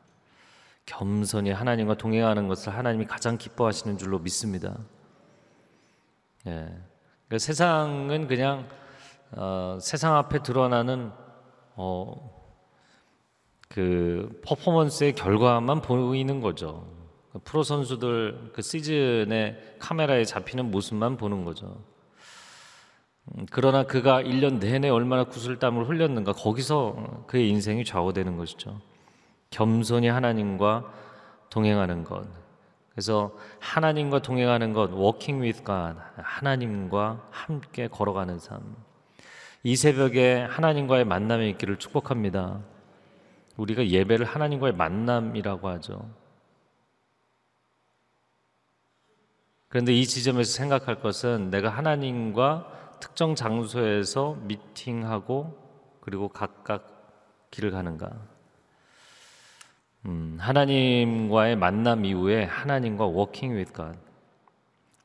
겸손히 0.86 1.50
하나님과 1.50 1.96
동행하는 1.96 2.48
것을 2.48 2.74
하나님이 2.74 3.06
가장 3.06 3.36
기뻐하시는 3.36 3.98
줄로 3.98 4.18
믿습니다. 4.20 4.78
예. 6.46 6.50
그러니까 6.50 7.38
세상은 7.38 8.28
그냥 8.28 8.68
어, 9.32 9.78
세상 9.80 10.16
앞에 10.16 10.42
드러나는 10.42 11.10
어, 11.74 12.36
그 13.68 14.40
퍼포먼스의 14.44 15.14
결과만 15.14 15.82
보이는 15.82 16.40
거죠. 16.40 16.86
프로 17.44 17.62
선수들 17.62 18.52
그 18.54 18.62
시즌에 18.62 19.76
카메라에 19.78 20.24
잡히는 20.24 20.70
모습만 20.70 21.16
보는 21.16 21.44
거죠. 21.44 21.82
음, 23.34 23.46
그러나 23.50 23.84
그가 23.84 24.22
1년 24.22 24.60
내내 24.60 24.88
얼마나 24.88 25.24
구슬땀을 25.24 25.88
흘렸는가 25.88 26.32
거기서 26.32 27.24
그의 27.26 27.48
인생이 27.50 27.84
좌우되는 27.84 28.36
것이죠. 28.36 28.80
겸손히 29.50 30.08
하나님과 30.08 30.92
동행하는 31.50 32.04
것. 32.04 32.26
그래서 32.90 33.32
하나님과 33.60 34.22
동행하는 34.22 34.72
것, 34.72 34.90
walking 34.92 35.42
with 35.42 35.64
God, 35.64 35.98
하나님과 36.16 37.28
함께 37.30 37.88
걸어가는 37.88 38.38
삶. 38.38 38.76
이 39.62 39.76
새벽에 39.76 40.42
하나님과의 40.42 41.04
만남이 41.04 41.50
있기를 41.50 41.78
축복합니다. 41.78 42.60
우리가 43.56 43.86
예배를 43.86 44.24
하나님과의 44.24 44.74
만남이라고 44.74 45.68
하죠. 45.68 46.08
그런데 49.68 49.92
이 49.92 50.06
지점에서 50.06 50.52
생각할 50.52 51.00
것은 51.00 51.50
내가 51.50 51.68
하나님과 51.68 52.98
특정 53.00 53.34
장소에서 53.34 54.38
미팅하고 54.42 55.54
그리고 56.00 56.28
각각 56.28 57.48
길을 57.50 57.72
가는가. 57.72 58.35
음, 60.06 60.36
하나님과의 60.40 61.56
만남 61.56 62.04
이후에 62.04 62.44
하나님과 62.44 63.06
워킹 63.06 63.52
with 63.52 63.72
God. 63.74 63.98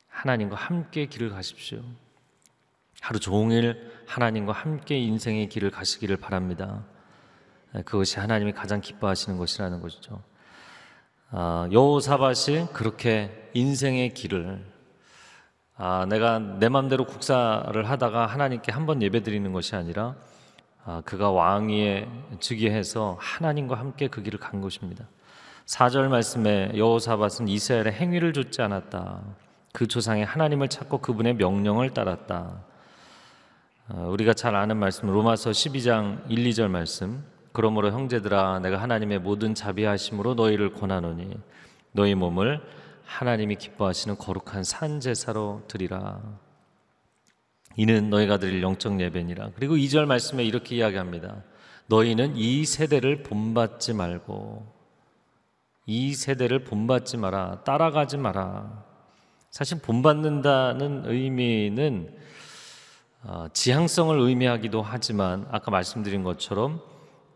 하나님과 0.10 0.56
함께 0.56 1.08
길을 1.08 1.30
가십시오. 1.30 1.82
하루 3.02 3.20
종일 3.20 3.92
하나님과 4.06 4.54
함께 4.54 5.00
인생의 5.00 5.50
길을 5.50 5.72
가시기를 5.72 6.18
바랍니다. 6.18 6.84
그것이 7.86 8.20
하나님이 8.20 8.52
가장 8.52 8.82
기뻐하시는 8.82 9.38
것이라는 9.38 9.82
것이죠. 9.82 10.22
아, 11.32 11.68
여호사밧이 11.72 12.68
그렇게 12.74 13.50
인생의 13.54 14.14
길을 14.14 14.64
아, 15.78 16.06
내가 16.10 16.38
내 16.38 16.70
마음대로 16.70 17.06
국사를 17.06 17.90
하다가 17.90 18.28
하나님께 18.28 18.72
한 18.72 18.86
번 18.86 19.02
예배드리는 19.02 19.52
것이 19.54 19.76
아니라 19.76 20.04
아, 20.10 20.31
그가 21.06 21.32
왕위에 21.32 22.08
즉위해서 22.40 23.18
하나님과 23.20 23.78
함께 23.78 24.08
그 24.08 24.24
길을 24.24 24.40
간 24.40 24.62
것입니다. 24.62 25.06
4절 25.66 26.08
말씀에 26.10 26.72
여호사밧은 26.76 27.48
이스라엘의 27.48 27.94
행위를 27.94 28.34
좇지 28.34 28.62
않았다. 28.62 29.22
그 29.74 29.88
조상의 29.88 30.26
하나님을 30.26 30.68
찾고 30.68 30.98
그분의 31.00 31.36
명령을 31.36 31.92
따랐다. 31.92 32.64
아, 33.88 33.94
우리가 34.08 34.34
잘 34.34 34.56
아는 34.56 34.78
말씀 34.78 35.10
로마서 35.10 35.52
12장 35.52 36.30
1, 36.30 36.44
2절 36.50 36.70
말씀 36.70 37.24
그러므로 37.54 37.92
형제들아 37.92 38.60
내가 38.60 38.78
하나님의 38.82 39.20
모든 39.20 39.54
자비하심으로 39.54 40.36
너희를 40.36 40.74
권하노니 40.74 41.36
너희 41.92 42.16
몸을 42.16 42.62
하나님이 43.06 43.56
기뻐하시는 43.56 44.18
거룩한 44.18 44.64
산 44.64 45.00
제사로 45.02 45.62
드리라. 45.68 46.22
이는 47.78 48.10
너희가 48.10 48.38
드릴 48.38 48.62
영적 48.62 49.00
예배니라. 49.00 49.52
그리고 49.56 49.76
2절 49.76 50.06
말씀에 50.06 50.44
이렇게 50.44 50.76
이야기합니다. 50.76 51.44
너희는 51.88 52.36
이 52.38 52.66
세대를 52.66 53.24
본받지 53.24 53.94
말고 53.94 54.66
이 55.86 56.14
세대를 56.14 56.64
본받지 56.64 57.18
마라. 57.18 57.64
따라가지 57.64 58.18
마라. 58.18 58.86
사실 59.50 59.80
본받는다는 59.82 61.04
의미는 61.06 62.16
어, 63.24 63.48
지향성을 63.54 64.18
의미하기도 64.18 64.82
하지만 64.82 65.46
아까 65.52 65.70
말씀드린 65.70 66.24
것처럼 66.24 66.82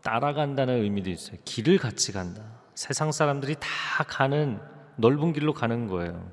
따라간다는 0.02 0.82
의미도 0.82 1.10
있어요. 1.10 1.36
길을 1.44 1.78
같이 1.78 2.12
간다. 2.12 2.42
세상 2.74 3.12
사람들이 3.12 3.56
다 3.60 4.04
가는 4.04 4.58
넓은 4.96 5.32
길로 5.32 5.52
가는 5.52 5.86
거예요. 5.86 6.30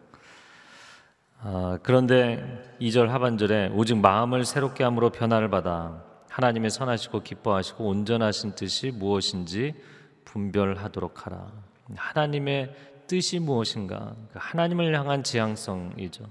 아, 1.46 1.78
그런데 1.84 2.42
2절 2.80 3.08
하반절에 3.08 3.72
오직 3.74 3.98
마음을 3.98 4.46
새롭게 4.46 4.86
함으로 4.86 5.10
변화를 5.10 5.50
받아 5.50 6.02
하나님의 6.30 6.72
선하시고 6.72 7.22
기뻐하시고 7.22 7.86
온전하신 7.86 8.56
뜻이 8.56 8.92
무엇인지 8.92 9.76
분별하도록 10.24 11.26
하라. 11.26 11.52
하나님의 11.96 12.74
뜻이 13.08 13.40
무엇인가? 13.40 14.16
그 14.32 14.40
하나님을 14.42 14.98
향한 14.98 15.22
지향성이죠. 15.22 16.24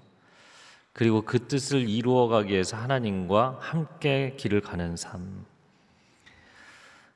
그리고 0.95 1.23
그 1.23 1.47
뜻을 1.47 1.89
이루어가기 1.89 2.51
위해서 2.51 2.79
하나님과 2.79 3.59
함께 3.61 4.35
길을 4.39 4.63
가는 4.63 4.97
삶. 4.97 5.45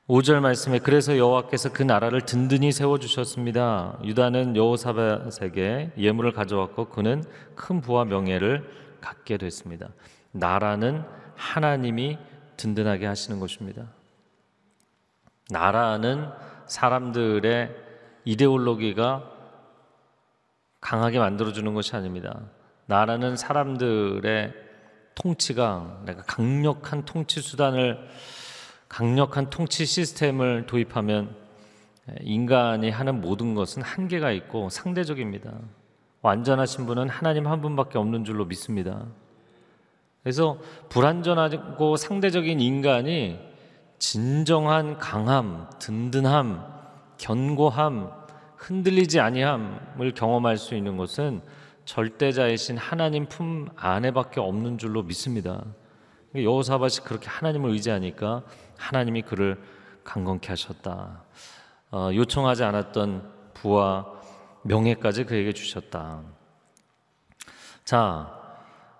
5절 0.07 0.39
말씀에 0.39 0.79
그래서 0.79 1.17
여호와께서 1.17 1.73
그 1.73 1.83
나라를 1.83 2.21
든든히 2.21 2.71
세워 2.71 2.97
주셨습니다. 2.97 3.99
유다는 4.05 4.55
여호사밧에게 4.55 5.91
예물을 5.97 6.31
가져왔고 6.31 6.85
그는 6.85 7.25
큰 7.55 7.81
부와 7.81 8.05
명예를 8.05 8.69
갖게 9.01 9.35
됐습니다. 9.35 9.89
나라는 10.31 11.03
하나님이 11.35 12.17
든든하게 12.55 13.05
하시는 13.05 13.37
것입니다. 13.41 13.83
나라는 15.49 16.29
사람들의 16.67 17.75
이데올로기가 18.23 19.29
강하게 20.79 21.19
만들어 21.19 21.51
주는 21.51 21.73
것이 21.73 21.93
아닙니다. 21.97 22.39
나라는 22.85 23.35
사람들의 23.35 24.53
통치가 25.15 26.01
내가 26.05 26.21
강력한 26.21 27.03
통치 27.03 27.41
수단을 27.41 27.97
강력한 28.89 29.49
통치 29.49 29.85
시스템을 29.85 30.65
도입하면 30.65 31.35
인간이 32.21 32.89
하는 32.89 33.21
모든 33.21 33.53
것은 33.53 33.81
한계가 33.81 34.31
있고 34.31 34.69
상대적입니다. 34.69 35.53
완전하신 36.21 36.85
분은 36.85 37.09
하나님 37.09 37.47
한 37.47 37.61
분밖에 37.61 37.97
없는 37.97 38.23
줄로 38.23 38.45
믿습니다. 38.45 39.05
그래서 40.23 40.57
불완전하고 40.89 41.95
상대적인 41.95 42.59
인간이 42.59 43.39
진정한 43.99 44.97
강함, 44.97 45.69
든든함, 45.79 46.63
견고함, 47.17 48.11
흔들리지 48.57 49.19
아니함을 49.19 50.13
경험할 50.13 50.57
수 50.57 50.75
있는 50.75 50.97
것은 50.97 51.41
절대자이신 51.85 52.77
하나님 52.77 53.27
품 53.27 53.69
안에밖에 53.75 54.39
없는 54.39 54.77
줄로 54.77 55.03
믿습니다. 55.03 55.63
여호사밧이 56.35 57.05
그렇게 57.05 57.29
하나님을 57.29 57.71
의지하니까 57.71 58.43
하나님이 58.77 59.23
그를 59.23 59.61
강건케 60.03 60.47
하셨다. 60.49 61.23
어, 61.91 62.09
요청하지 62.13 62.63
않았던 62.63 63.31
부와 63.53 64.05
명예까지 64.63 65.25
그에게 65.25 65.53
주셨다. 65.53 66.21
자, 67.83 68.37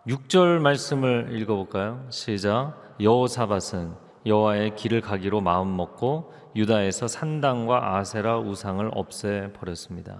6절 0.08 0.60
말씀을 0.60 1.30
읽어볼까요? 1.34 2.08
시작. 2.10 2.96
여호사밧은 3.00 3.94
여호와의 4.26 4.76
길을 4.76 5.02
가기로 5.02 5.42
마음 5.42 5.76
먹고 5.76 6.34
유다에서 6.56 7.08
산당과 7.08 7.98
아세라 7.98 8.40
우상을 8.40 8.90
없애 8.94 9.52
버렸습니다. 9.54 10.18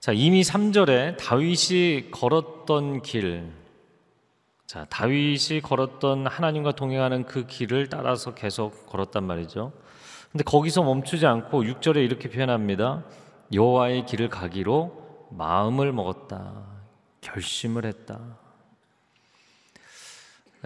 자, 0.00 0.12
이미 0.12 0.42
3절에 0.42 1.16
다윗이 1.16 2.10
걸었던 2.10 3.02
길, 3.02 3.50
자, 4.74 4.84
다윗이 4.90 5.60
걸었던 5.62 6.26
하나님과 6.26 6.72
동행하는 6.72 7.26
그 7.26 7.46
길을 7.46 7.88
따라서 7.88 8.34
계속 8.34 8.86
걸었단 8.86 9.22
말이죠. 9.22 9.70
근데 10.32 10.42
거기서 10.42 10.82
멈추지 10.82 11.28
않고 11.28 11.62
6절에 11.62 12.04
이렇게 12.04 12.28
표현합니다. 12.28 13.04
여호와의 13.52 14.04
길을 14.04 14.30
가기로 14.30 15.28
마음을 15.30 15.92
먹었다. 15.92 16.64
결심을 17.20 17.84
했다. 17.84 18.18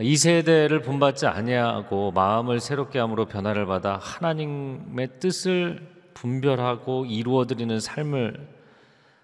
이 0.01 0.17
세대를 0.17 0.81
본받지 0.81 1.27
아니하고 1.27 2.13
마음을 2.13 2.61
새롭게 2.61 2.99
함으로 2.99 3.27
변화를 3.27 3.67
받아 3.67 3.99
하나님의 3.99 5.21
뜻을 5.21 5.87
분별하고 6.15 7.05
이루어 7.05 7.45
드리는 7.45 7.79
삶을 7.79 8.49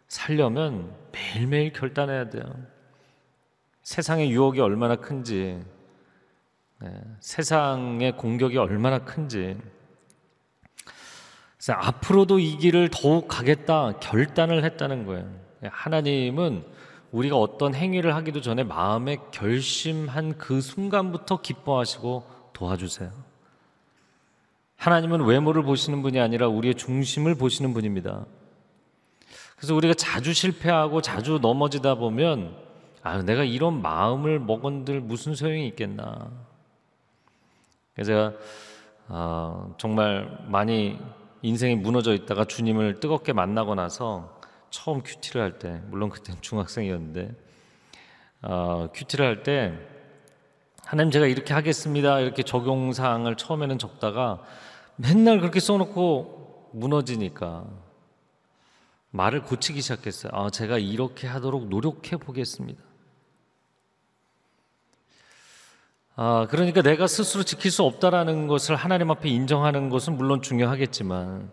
살려면 0.09 0.95
매일매일 1.11 1.73
결단해야 1.73 2.29
돼요. 2.29 2.74
세상의 3.85 4.31
유혹이 4.31 4.61
얼마나 4.61 4.97
큰지, 4.97 5.63
네, 6.81 6.89
세상의 7.21 8.17
공격이 8.17 8.57
얼마나 8.59 9.05
큰지, 9.05 9.59
앞으로도 11.69 12.39
이 12.39 12.57
길을 12.57 12.91
더욱 12.91 13.29
가겠다 13.29 13.99
결단을 14.01 14.65
했다는 14.65 15.07
거예요. 15.07 15.31
하나님은 15.63 16.65
우리가 17.13 17.37
어떤 17.37 17.75
행위를 17.75 18.15
하기도 18.15 18.41
전에 18.41 18.65
마음에 18.65 19.19
결심한 19.31 20.37
그 20.37 20.61
순간부터 20.61 21.41
기뻐하시고 21.41 22.25
도와주세요. 22.53 23.11
하나님은 24.77 25.25
외모를 25.25 25.63
보시는 25.63 26.03
분이 26.03 26.21
아니라 26.21 26.49
우리의 26.49 26.75
중심을 26.75 27.35
보시는 27.37 27.73
분입니다. 27.73 28.27
그래서 29.57 29.75
우리가 29.75 29.95
자주 29.95 30.35
실패하고 30.35 31.01
자주 31.01 31.39
넘어지다 31.41 31.95
보면 31.95 32.64
아, 33.05 33.23
내가 33.23 33.45
이런 33.45 33.83
마음을 33.83 34.41
먹은들 34.41 35.03
무슨 35.03 35.35
소용이 35.35 35.69
있겠나. 35.69 36.31
그래서 37.95 38.09
제가 38.09 38.33
어, 39.09 39.75
정말 39.77 40.39
많이 40.49 40.99
인생이 41.43 41.75
무너져 41.77 42.15
있다가 42.15 42.47
주님을 42.47 43.01
뜨겁게 43.01 43.35
만나고 43.35 43.75
나서 43.75 44.41
처음 44.71 45.03
큐티를 45.03 45.43
할 45.43 45.59
때, 45.59 45.83
물론 45.89 46.09
그때는 46.09 46.41
중학생이었는데 46.41 47.35
어, 48.41 48.89
큐티를 48.95 49.27
할 49.27 49.43
때 49.43 49.79
하나님 50.83 51.11
제가 51.11 51.27
이렇게 51.27 51.53
하겠습니다 51.55 52.21
이렇게 52.21 52.43
적용 52.43 52.93
사항을 52.93 53.37
처음에는 53.37 53.79
적다가 53.79 54.43
맨날 54.97 55.41
그렇게 55.41 55.61
써놓고 55.61 56.71
무너지니까 56.73 57.67
말을 59.11 59.43
고치기 59.43 59.83
시작했어요. 59.83 60.33
아, 60.35 60.49
제가 60.49 60.79
이렇게 60.79 61.27
하도록 61.27 61.69
노력해 61.69 62.17
보겠습니다. 62.17 62.83
아, 66.17 66.47
그러니까 66.49 66.81
내가 66.81 67.09
스스로 67.09 67.43
지킬 67.43 67.73
수 67.73 67.83
없다라는 67.83 68.47
것을 68.47 68.77
하나님 68.77 69.11
앞에 69.11 69.29
인정하는 69.29 69.89
것은 69.91 70.17
물론 70.17 70.43
중요하겠지만, 70.43 71.51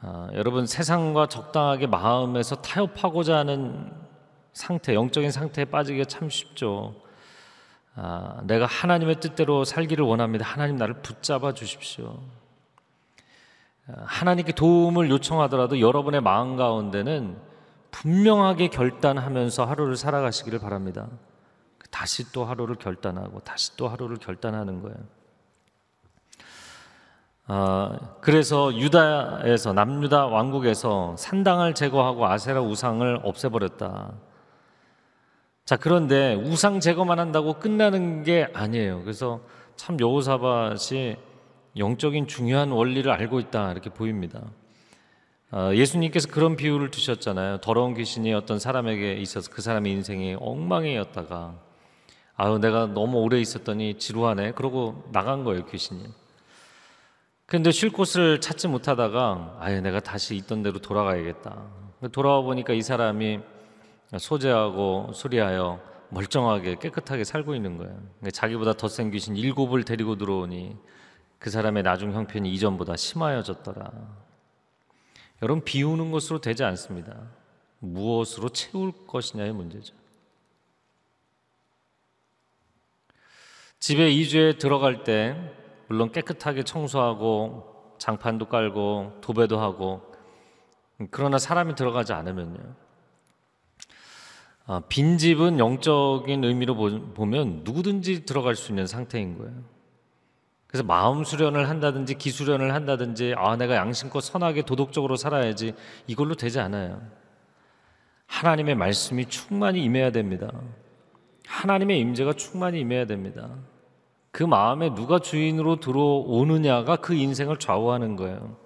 아, 0.00 0.28
여러분 0.32 0.66
세상과 0.66 1.26
적당하게 1.26 1.86
마음에서 1.86 2.56
타협하고자 2.56 3.36
하는 3.36 3.92
상태, 4.54 4.94
영적인 4.94 5.30
상태에 5.30 5.66
빠지기가 5.66 6.06
참 6.06 6.30
쉽죠. 6.30 6.94
아, 7.94 8.40
내가 8.44 8.64
하나님의 8.64 9.20
뜻대로 9.20 9.64
살기를 9.64 10.02
원합니다. 10.02 10.46
하나님 10.46 10.76
나를 10.76 11.02
붙잡아 11.02 11.52
주십시오. 11.52 12.18
아, 13.86 13.92
하나님께 14.06 14.52
도움을 14.52 15.10
요청하더라도 15.10 15.78
여러분의 15.80 16.22
마음 16.22 16.56
가운데는 16.56 17.36
분명하게 17.90 18.68
결단하면서 18.68 19.66
하루를 19.66 19.96
살아가시기를 19.96 20.58
바랍니다. 20.58 21.08
다시 21.90 22.30
또 22.32 22.44
하루를 22.44 22.76
결단하고 22.76 23.40
다시 23.40 23.76
또 23.76 23.88
하루를 23.88 24.18
결단하는 24.18 24.82
거예요. 24.82 24.96
아, 27.50 27.98
그래서 28.20 28.74
유다에서 28.74 29.72
남유다 29.72 30.26
왕국에서 30.26 31.16
산당을 31.16 31.74
제거하고 31.74 32.26
아세라 32.26 32.60
우상을 32.60 33.20
없애버렸다. 33.22 34.12
자 35.64 35.76
그런데 35.76 36.34
우상 36.34 36.80
제거만 36.80 37.18
한다고 37.18 37.54
끝나는 37.54 38.22
게 38.22 38.48
아니에요. 38.52 39.00
그래서 39.02 39.40
참 39.76 39.98
여호사밧이 39.98 41.16
영적인 41.76 42.26
중요한 42.26 42.70
원리를 42.70 43.10
알고 43.10 43.40
있다 43.40 43.72
이렇게 43.72 43.90
보입니다. 43.90 44.42
아, 45.50 45.72
예수님께서 45.72 46.28
그런 46.28 46.56
비유를 46.56 46.90
두셨잖아요. 46.90 47.58
더러운 47.58 47.94
귀신이 47.94 48.34
어떤 48.34 48.58
사람에게 48.58 49.14
있어서 49.14 49.50
그 49.50 49.62
사람의 49.62 49.90
인생이 49.92 50.36
엉망이었다가 50.38 51.67
아유 52.40 52.58
내가 52.58 52.86
너무 52.86 53.18
오래 53.18 53.40
있었더니 53.40 53.98
지루하네. 53.98 54.52
그러고 54.52 55.04
나간 55.12 55.42
거예요 55.42 55.66
귀신이. 55.66 56.04
근데 57.46 57.72
쉴 57.72 57.90
곳을 57.90 58.40
찾지 58.40 58.68
못하다가 58.68 59.56
아유 59.58 59.80
내가 59.80 59.98
다시 59.98 60.36
있던 60.36 60.62
대로 60.62 60.78
돌아가야겠다. 60.78 61.66
돌아와 62.12 62.42
보니까 62.42 62.74
이 62.74 62.80
사람이 62.80 63.40
소재하고 64.16 65.10
수리하여 65.12 65.80
멀쩡하게 66.10 66.76
깨끗하게 66.76 67.24
살고 67.24 67.56
있는 67.56 67.76
거예요. 67.76 67.92
그러니까 67.92 68.30
자기보다 68.30 68.74
더 68.74 68.86
센 68.86 69.10
귀신 69.10 69.36
일곱을 69.36 69.82
데리고 69.82 70.16
들어오니 70.16 70.76
그 71.40 71.50
사람의 71.50 71.82
나중 71.82 72.12
형편이 72.12 72.52
이전보다 72.54 72.94
심하여졌더라. 72.94 73.90
여러분 75.42 75.64
비우는 75.64 76.12
것으로 76.12 76.40
되지 76.40 76.62
않습니다. 76.62 77.16
무엇으로 77.80 78.50
채울 78.50 78.92
것이냐의 79.08 79.52
문제죠. 79.52 79.97
집에 83.80 84.10
이주에 84.10 84.58
들어갈 84.58 85.04
때 85.04 85.36
물론 85.88 86.12
깨끗하게 86.12 86.64
청소하고 86.64 87.94
장판도 87.98 88.46
깔고 88.46 89.18
도배도 89.20 89.58
하고 89.58 90.02
그러나 91.10 91.38
사람이 91.38 91.74
들어가지 91.74 92.12
않으면요. 92.12 92.58
아, 94.66 94.82
빈 94.88 95.16
집은 95.16 95.58
영적인 95.58 96.44
의미로 96.44 96.74
보면 97.14 97.62
누구든지 97.64 98.26
들어갈 98.26 98.54
수 98.54 98.70
있는 98.72 98.86
상태인 98.86 99.38
거예요. 99.38 99.54
그래서 100.66 100.84
마음 100.84 101.24
수련을 101.24 101.70
한다든지 101.70 102.14
기수련을 102.16 102.74
한다든지 102.74 103.34
아 103.38 103.56
내가 103.56 103.74
양심껏 103.76 104.22
선하게 104.22 104.62
도덕적으로 104.62 105.16
살아야지 105.16 105.74
이걸로 106.06 106.34
되지 106.34 106.60
않아요. 106.60 107.00
하나님의 108.26 108.74
말씀이 108.74 109.24
충만히 109.24 109.82
임해야 109.84 110.12
됩니다. 110.12 110.50
하나님의 111.48 111.98
임재가 111.98 112.34
충만히 112.34 112.80
임해야 112.80 113.06
됩니다. 113.06 113.48
그 114.30 114.44
마음에 114.44 114.94
누가 114.94 115.18
주인으로 115.18 115.80
들어오느냐가 115.80 116.96
그 116.96 117.14
인생을 117.14 117.58
좌우하는 117.58 118.16
거예요. 118.16 118.56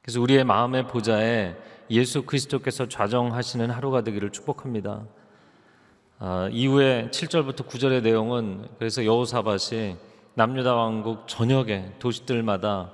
그래서 0.00 0.20
우리의 0.20 0.44
마음의 0.44 0.88
보좌에 0.88 1.54
예수 1.90 2.22
그리스도께서 2.22 2.88
좌정하시는 2.88 3.70
하루가 3.70 4.02
되기를 4.02 4.30
축복합니다. 4.30 5.04
아, 6.18 6.48
이후에 6.50 7.08
7절부터 7.10 7.68
9절의 7.68 8.02
내용은 8.02 8.66
그래서 8.78 9.04
여호사밧이 9.04 9.96
남유다 10.34 10.74
왕국 10.74 11.28
전역의 11.28 11.92
도시들마다 11.98 12.90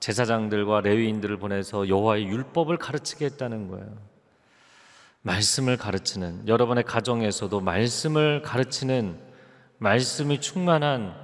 제사장들과 0.00 0.80
레위인들을 0.80 1.36
보내서 1.36 1.88
여호와의 1.88 2.26
율법을 2.26 2.78
가르치게 2.78 3.26
했다는 3.26 3.68
거예요. 3.68 3.86
말씀을 5.22 5.76
가르치는 5.76 6.48
여러분의 6.48 6.84
가정에서도 6.84 7.60
말씀을 7.60 8.42
가르치는 8.42 9.18
말씀이 9.78 10.40
충만한 10.40 11.14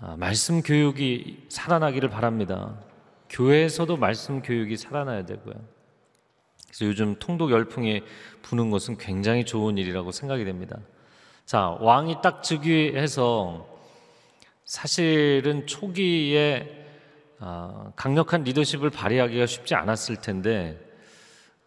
아, 0.00 0.16
말씀 0.16 0.62
교육이 0.62 1.46
살아나기를 1.48 2.10
바랍니다. 2.10 2.78
교회에서도 3.30 3.96
말씀 3.96 4.42
교육이 4.42 4.76
살아나야 4.76 5.24
되고요. 5.24 5.54
그래서 6.66 6.86
요즘 6.86 7.16
통독 7.18 7.50
열풍이 7.50 8.02
부는 8.42 8.70
것은 8.70 8.98
굉장히 8.98 9.44
좋은 9.44 9.78
일이라고 9.78 10.10
생각이 10.10 10.44
됩니다. 10.44 10.78
자, 11.46 11.76
왕이 11.80 12.16
딱 12.22 12.42
즉위해서 12.42 13.68
사실은 14.64 15.66
초기에 15.66 16.84
아, 17.38 17.92
강력한 17.96 18.44
리더십을 18.44 18.90
발휘하기가 18.90 19.46
쉽지 19.46 19.74
않았을 19.74 20.16
텐데 20.16 20.83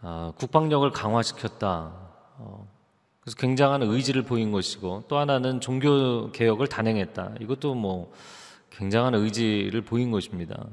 아, 0.01 0.31
국방력을 0.37 0.89
강화시켰다. 0.91 1.91
어, 2.37 2.67
그래서 3.21 3.35
굉장한 3.37 3.81
의지를 3.83 4.23
보인 4.23 4.51
것이고 4.51 5.03
또 5.07 5.17
하나는 5.17 5.59
종교 5.59 6.31
개혁을 6.31 6.67
단행했다. 6.67 7.33
이것도 7.41 7.75
뭐 7.75 8.11
굉장한 8.71 9.15
의지를 9.15 9.81
보인 9.81 10.11
것입니다. 10.11 10.65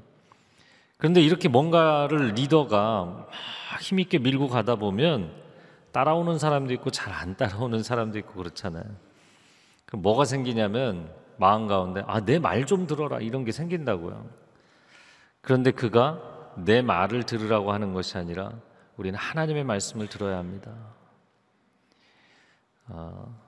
그런데 0.98 1.20
이렇게 1.20 1.48
뭔가를 1.48 2.32
리더가 2.34 3.26
힘있게 3.80 4.18
밀고 4.18 4.48
가다 4.48 4.76
보면 4.76 5.32
따라오는 5.92 6.38
사람도 6.38 6.72
있고 6.74 6.90
잘 6.90 7.12
안 7.12 7.36
따라오는 7.36 7.82
사람도 7.82 8.18
있고 8.18 8.34
그렇잖아요. 8.34 8.84
그럼 9.86 10.02
뭐가 10.02 10.24
생기냐면 10.24 11.10
마음 11.36 11.66
가운데 11.66 12.02
아 12.06 12.20
내 12.20 12.38
말 12.38 12.66
좀 12.66 12.86
들어라 12.86 13.18
이런 13.20 13.44
게 13.44 13.52
생긴다고요. 13.52 14.26
그런데 15.40 15.70
그가 15.72 16.20
내 16.56 16.82
말을 16.82 17.24
들으라고 17.24 17.72
하는 17.72 17.92
것이 17.92 18.16
아니라 18.16 18.52
우리는 18.96 19.18
하나님의 19.18 19.64
말씀을 19.64 20.08
들어야 20.08 20.38
합니다. 20.38 20.72
어, 22.88 23.40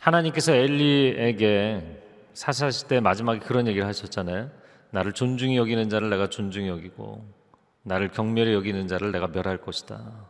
하나님께서 0.00 0.52
엘리에게 0.52 2.04
사사 2.34 2.70
시대 2.70 3.00
마지막에 3.00 3.40
그런 3.40 3.66
얘기를 3.66 3.86
하셨잖아요. 3.86 4.50
나를 4.90 5.12
존중히 5.12 5.56
여기는 5.56 5.88
자를 5.88 6.08
내가 6.10 6.28
존중히 6.28 6.68
여기고 6.68 7.26
나를 7.82 8.10
경멸히 8.10 8.52
여기는 8.52 8.86
자를 8.86 9.12
내가 9.12 9.28
멸할 9.28 9.58
것이다. 9.58 10.28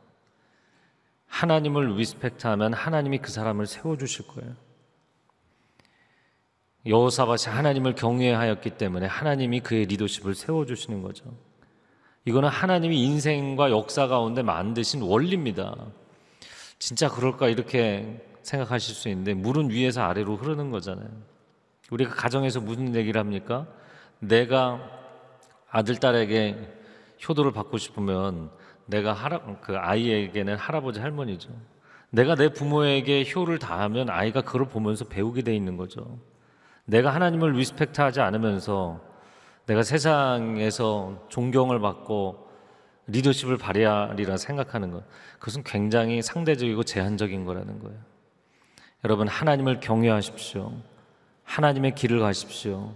하나님을 1.27 1.97
리스펙트하면 1.97 2.73
하나님이 2.73 3.19
그 3.19 3.31
사람을 3.31 3.67
세워 3.67 3.97
주실 3.97 4.27
거예요. 4.29 4.55
여호사밧이 6.87 7.55
하나님을 7.55 7.95
경외하였기 7.95 8.71
때문에 8.71 9.07
하나님이 9.07 9.61
그의 9.61 9.85
리더십을 9.87 10.35
세워 10.35 10.65
주시는 10.65 11.03
거죠. 11.03 11.25
이거는 12.29 12.51
하나님이 12.51 13.05
인생과 13.05 13.71
역사 13.71 14.07
가운데 14.07 14.43
만드신 14.43 15.01
원리입니다. 15.01 15.75
진짜 16.79 17.09
그럴까 17.09 17.49
이렇게 17.49 18.23
생각하실 18.43 18.95
수 18.95 19.09
있는데 19.09 19.33
물은 19.33 19.71
위에서 19.71 20.03
아래로 20.03 20.37
흐르는 20.37 20.71
거잖아요. 20.71 21.09
우리가 21.91 22.15
가정에서 22.15 22.61
무슨 22.61 22.95
얘기를 22.95 23.19
합니까? 23.19 23.67
내가 24.19 24.79
아들 25.71 25.97
딸에게 25.97 26.69
효도를 27.27 27.53
받고 27.53 27.79
싶으면 27.79 28.51
내가 28.85 29.15
할아, 29.15 29.41
그 29.63 29.79
아이에게는 29.79 30.57
할아버지 30.57 31.01
할머니죠. 31.01 31.49
내가 32.11 32.35
내 32.35 32.51
부모에게 32.51 33.25
효를 33.35 33.59
다하면 33.59 34.11
아이가 34.11 34.43
그걸 34.43 34.69
보면서 34.69 35.07
배우게 35.07 35.41
돼 35.41 35.57
있는 35.57 35.79
거죠. 35.79 36.19
내가 36.85 37.15
하나님을 37.15 37.53
리스펙트하지 37.53 38.21
않으면서 38.21 39.08
내가 39.69 39.83
세상에서 39.83 41.27
존경을 41.29 41.79
받고 41.79 42.49
리더십을 43.07 43.59
발휘하리라 43.59 44.39
생각하는 44.39 44.91
것 44.91 45.05
그것은 45.39 45.63
굉장히 45.63 46.23
상대적이고 46.23 46.85
제한적인 46.85 47.45
거라는 47.45 47.79
거예요. 47.79 47.99
여러분 49.05 49.29
하나님을 49.29 49.81
경외하십시오. 49.81 50.73
하나님의 51.45 51.95
길을 51.95 52.19
가십시오. 52.21 52.95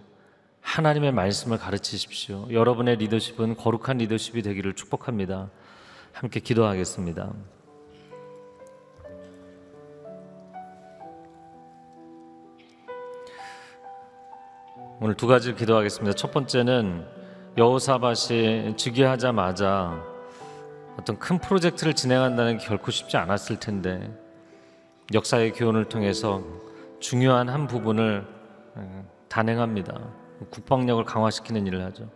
하나님의 0.62 1.12
말씀을 1.12 1.58
가르치십시오. 1.58 2.48
여러분의 2.50 2.96
리더십은 2.96 3.56
거룩한 3.56 3.98
리더십이 3.98 4.42
되기를 4.42 4.74
축복합니다. 4.74 5.50
함께 6.12 6.40
기도하겠습니다. 6.40 7.32
오늘 15.04 15.16
두 15.16 15.26
가지 15.26 15.52
기도하겠습니다. 15.52 16.14
첫 16.14 16.30
번째는 16.30 17.04
여호사밭이 17.58 18.76
즉위하자마자 18.76 20.00
어떤 20.96 21.18
큰 21.18 21.40
프로젝트를 21.40 21.92
진행한다는 21.92 22.58
게 22.58 22.64
결코 22.64 22.92
쉽지 22.92 23.16
않았을 23.16 23.58
텐데 23.58 24.16
역사의 25.12 25.54
교훈을 25.54 25.86
통해서 25.86 26.44
중요한 27.00 27.48
한 27.48 27.66
부분을 27.66 28.24
단행합니다. 29.28 29.92
국방력을 30.50 31.02
강화시키는 31.02 31.66
일을 31.66 31.84
하죠. 31.86 32.08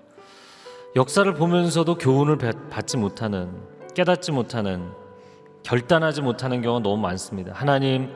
역사를 0.94 1.34
보면서도 1.34 1.96
교훈을 1.96 2.38
받지 2.70 2.96
못하는 2.96 3.50
깨닫지 3.96 4.30
못하는 4.30 4.92
결단하지 5.64 6.22
못하는 6.22 6.62
경우가 6.62 6.84
너무 6.84 7.02
많습니다. 7.02 7.50
하나님, 7.52 8.14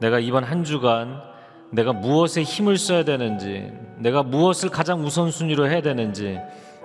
내가 0.00 0.18
이번 0.18 0.44
한 0.44 0.64
주간 0.64 1.30
내가 1.72 1.94
무엇에 1.94 2.42
힘을 2.42 2.76
써야 2.76 3.02
되는지, 3.02 3.72
내가 3.96 4.22
무엇을 4.22 4.68
가장 4.68 5.02
우선순위로 5.04 5.68
해야 5.68 5.80
되는지, 5.80 6.38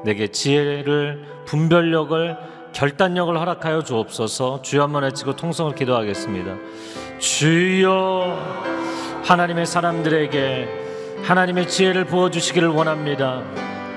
내게 0.06 0.28
지혜를, 0.30 1.26
분별력을, 1.46 2.38
결단력을 2.72 3.38
허락하여 3.38 3.84
주옵소서. 3.84 4.62
주여 4.62 4.84
한번 4.84 5.04
외치고 5.04 5.36
통성을 5.36 5.76
기도하겠습니다. 5.76 6.56
주여, 7.20 8.38
하나님의 9.26 9.66
사람들에게 9.66 10.68
하나님의 11.24 11.68
지혜를 11.68 12.06
부어주시기를 12.06 12.70
원합니다. 12.70 13.44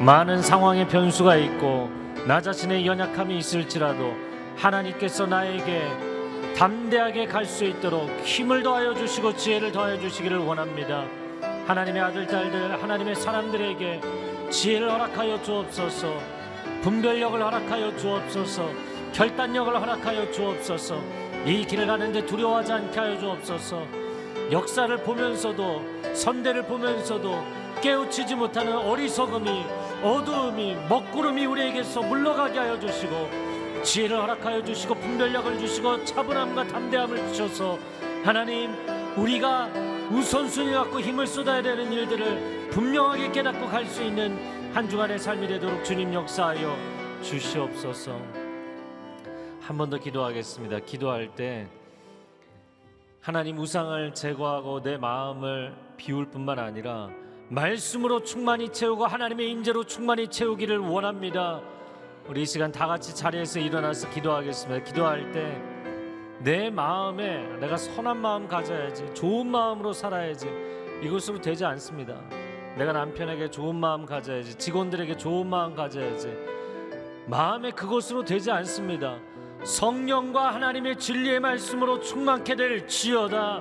많은 0.01 0.43
상황의 0.43 0.89
변수가 0.89 1.37
있고, 1.37 1.89
나 2.27 2.41
자신의 2.41 2.85
연약함이 2.85 3.39
있을지라도 3.39 4.13
하나님께서 4.57 5.27
나에게 5.27 6.10
담대하게 6.57 7.27
갈 7.27 7.45
수 7.47 7.65
있도록 7.65 8.09
힘을 8.23 8.63
더하여 8.63 8.95
주시고 8.95 9.37
지혜를 9.37 9.73
더하여 9.73 9.99
주시기를 9.99 10.39
원합니다. 10.39 11.05
하나님의 11.67 12.03
아들 12.03 12.27
딸들 12.27 12.83
하나님의 12.83 13.15
사람들에게 13.17 14.01
지혜를 14.51 14.91
허락하여 14.91 15.43
주옵소서. 15.43 16.19
분별력을 16.83 17.43
허락하여 17.43 17.97
주옵소서. 17.97 18.71
결단력을 19.13 19.81
허락하여 19.81 20.31
주옵소서. 20.33 21.01
이 21.47 21.65
길을 21.65 21.87
가는데 21.87 22.27
두려워하지 22.27 22.73
않게 22.73 22.99
하여 23.01 23.19
주옵소서. 23.19 23.87
역사를 24.53 24.95
보면서도 24.99 25.83
선대를 26.15 26.65
보면서도 26.65 27.43
깨우치지 27.81 28.35
못하는 28.35 28.77
어리석음이 28.77 29.65
어두움이 30.03 30.77
먹구름이 30.89 31.47
우리에게서 31.47 32.03
물러가게 32.03 32.59
하여 32.59 32.79
주시고 32.79 33.50
지혜를 33.83 34.17
허락하여 34.21 34.65
주시고 34.65 34.95
분별력을 34.95 35.59
주시고 35.59 36.05
차분함과 36.05 36.67
담대함을 36.69 37.17
주셔서 37.29 37.79
하나님 38.25 38.73
우리가 39.17 39.67
우선순위 40.11 40.73
갖고 40.73 41.01
힘을 41.01 41.27
쏟아야 41.27 41.63
되는 41.63 41.91
일들을 41.93 42.71
분명하게 42.71 43.33
깨닫고 43.33 43.67
갈 43.69 43.87
수 43.87 44.03
있는 44.03 44.39
한 44.75 44.89
주간의 44.89 45.19
삶이 45.19 45.49
되도록 45.49 45.85
주님 45.85 46.13
역사하여 46.15 46.77
주시옵소서. 47.23 48.13
한 49.61 49.77
번 49.77 49.91
더 49.91 49.99
기도하겠습니다. 49.99 50.81
기도할 50.81 51.35
때 51.35 51.69
하나님 53.21 53.59
우상을 53.59 54.15
제거하고 54.15 54.83
내 54.83 54.97
마음을 54.97 55.75
비울 55.97 56.27
뿐만 56.31 56.59
아니라 56.59 57.11
말씀으로 57.49 58.23
충만히 58.23 58.69
채우고 58.71 59.07
하나님의 59.07 59.51
임재로 59.51 59.85
충만히 59.85 60.29
채우기를 60.29 60.79
원합니다. 60.79 61.61
우리 62.31 62.43
이 62.43 62.47
시간 62.47 62.73
다 62.73 62.87
같이 62.87 63.15
자리에서 63.15 63.59
일어나서 63.59 64.09
기도하겠습니다. 64.09 64.85
기도할 64.85 65.31
때 65.33 65.71
내 66.43 66.71
마음에 66.71 67.47
내가 67.61 67.77
선한 67.77 68.17
마음 68.17 68.49
가져야지 68.49 69.13
좋은 69.13 69.47
마음으로 69.47 69.93
살아야지 69.93 70.49
이것으로 71.03 71.39
되지 71.39 71.67
않습니다. 71.67 72.15
내가 72.79 72.95
남편에게 72.95 73.51
좋은 73.51 73.77
마음 73.77 74.07
가져야지 74.07 74.55
직원들에게 74.57 75.19
좋은 75.19 75.47
마음 75.47 75.75
가져야지 75.75 76.35
마음에 77.27 77.71
그것으로 77.71 78.25
되지 78.25 78.51
않습니다. 78.53 79.19
성령과 79.65 80.55
하나님의 80.55 80.97
진리의 80.97 81.41
말씀으로 81.41 82.01
충만케 82.01 82.57
될 82.57 82.89
지어다. 82.89 83.61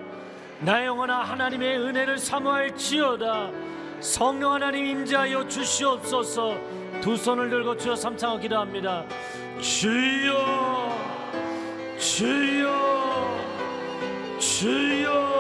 나 0.62 0.86
영혼아 0.86 1.24
하나님의 1.24 1.80
은혜를 1.80 2.18
사모할 2.18 2.78
지어다. 2.78 3.52
성령 4.00 4.54
하나님 4.54 4.86
임재하여 4.86 5.48
주시옵소서. 5.48 6.58
두 7.02 7.18
손을 7.18 7.50
들고 7.50 7.78
주여 7.78 7.96
삼창어 7.96 8.38
기도합니다. 8.40 9.06
주여, 9.60 10.98
주여, 11.98 13.40
주여. 14.40 15.40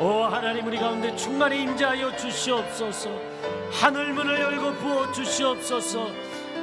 오 0.00 0.22
하나님 0.22 0.66
우리 0.66 0.78
가운데 0.78 1.14
충만히 1.16 1.62
임재하여 1.62 2.16
주시옵소서. 2.16 3.10
하늘 3.72 4.12
문을 4.12 4.38
열고 4.38 4.74
부어 4.74 5.12
주시옵소서. 5.12 6.08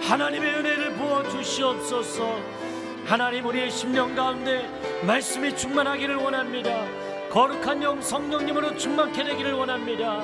하나님의 0.02 0.56
은혜를 0.56 0.94
부어 0.94 1.28
주시옵소서. 1.30 2.40
하나님 3.06 3.46
우리의 3.46 3.70
심령 3.70 4.16
가운데 4.16 4.68
말씀이 5.06 5.56
충만하기를 5.56 6.16
원합니다. 6.16 7.05
거룩한 7.36 7.84
영 7.84 8.02
성령님으로 8.02 8.78
충만케 8.78 9.22
되기를 9.26 9.52
원합니다. 9.52 10.24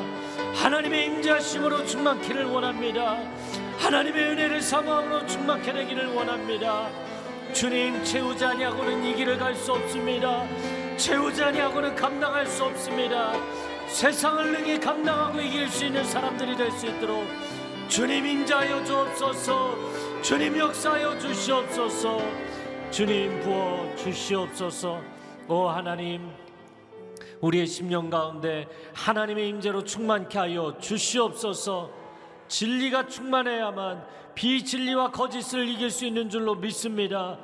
하나님의 0.56 1.08
임재하심으로 1.08 1.86
충만케를 1.86 2.46
원합니다. 2.46 3.18
하나님의 3.80 4.30
은혜를 4.30 4.62
사모함으로 4.62 5.26
충만케 5.26 5.74
되기를 5.74 6.08
원합니다. 6.14 6.88
주님 7.52 8.02
채우지 8.06 8.46
아니하고는 8.46 9.04
이 9.04 9.14
길을 9.14 9.38
갈 9.38 9.54
수 9.56 9.74
없습니다. 9.74 10.48
채우지 10.96 11.44
아니하고는 11.44 11.98
감당할 11.98 12.48
수 12.48 12.64
없습니다. 12.64 13.34
세상을 13.88 14.50
능히 14.54 14.80
감당하고 14.80 15.42
이길 15.42 15.68
수 15.68 15.84
있는 15.84 16.06
사람들이 16.06 16.56
될 16.56 16.72
수 16.72 16.86
있도록 16.86 17.28
주님 17.90 18.26
인자하여 18.26 18.86
주옵소서. 18.86 19.76
주님 20.22 20.58
역사하여 20.58 21.20
주시옵소서. 21.20 22.22
주님 22.90 23.38
부어 23.42 23.94
주시옵소서. 23.98 25.02
오 25.50 25.68
하나님 25.68 26.32
우리의 27.42 27.66
심령 27.68 28.10
가운데 28.10 28.68
하나님의 28.94 29.50
임재로 29.50 29.84
충만케 29.84 30.38
하여 30.38 30.78
주시옵소서. 30.80 31.90
진리가 32.48 33.08
충만해야만 33.08 34.06
비진리와 34.36 35.12
거짓을 35.12 35.68
이길 35.68 35.90
수 35.90 36.06
있는 36.06 36.30
줄로 36.30 36.56
믿습니다. 36.56 37.38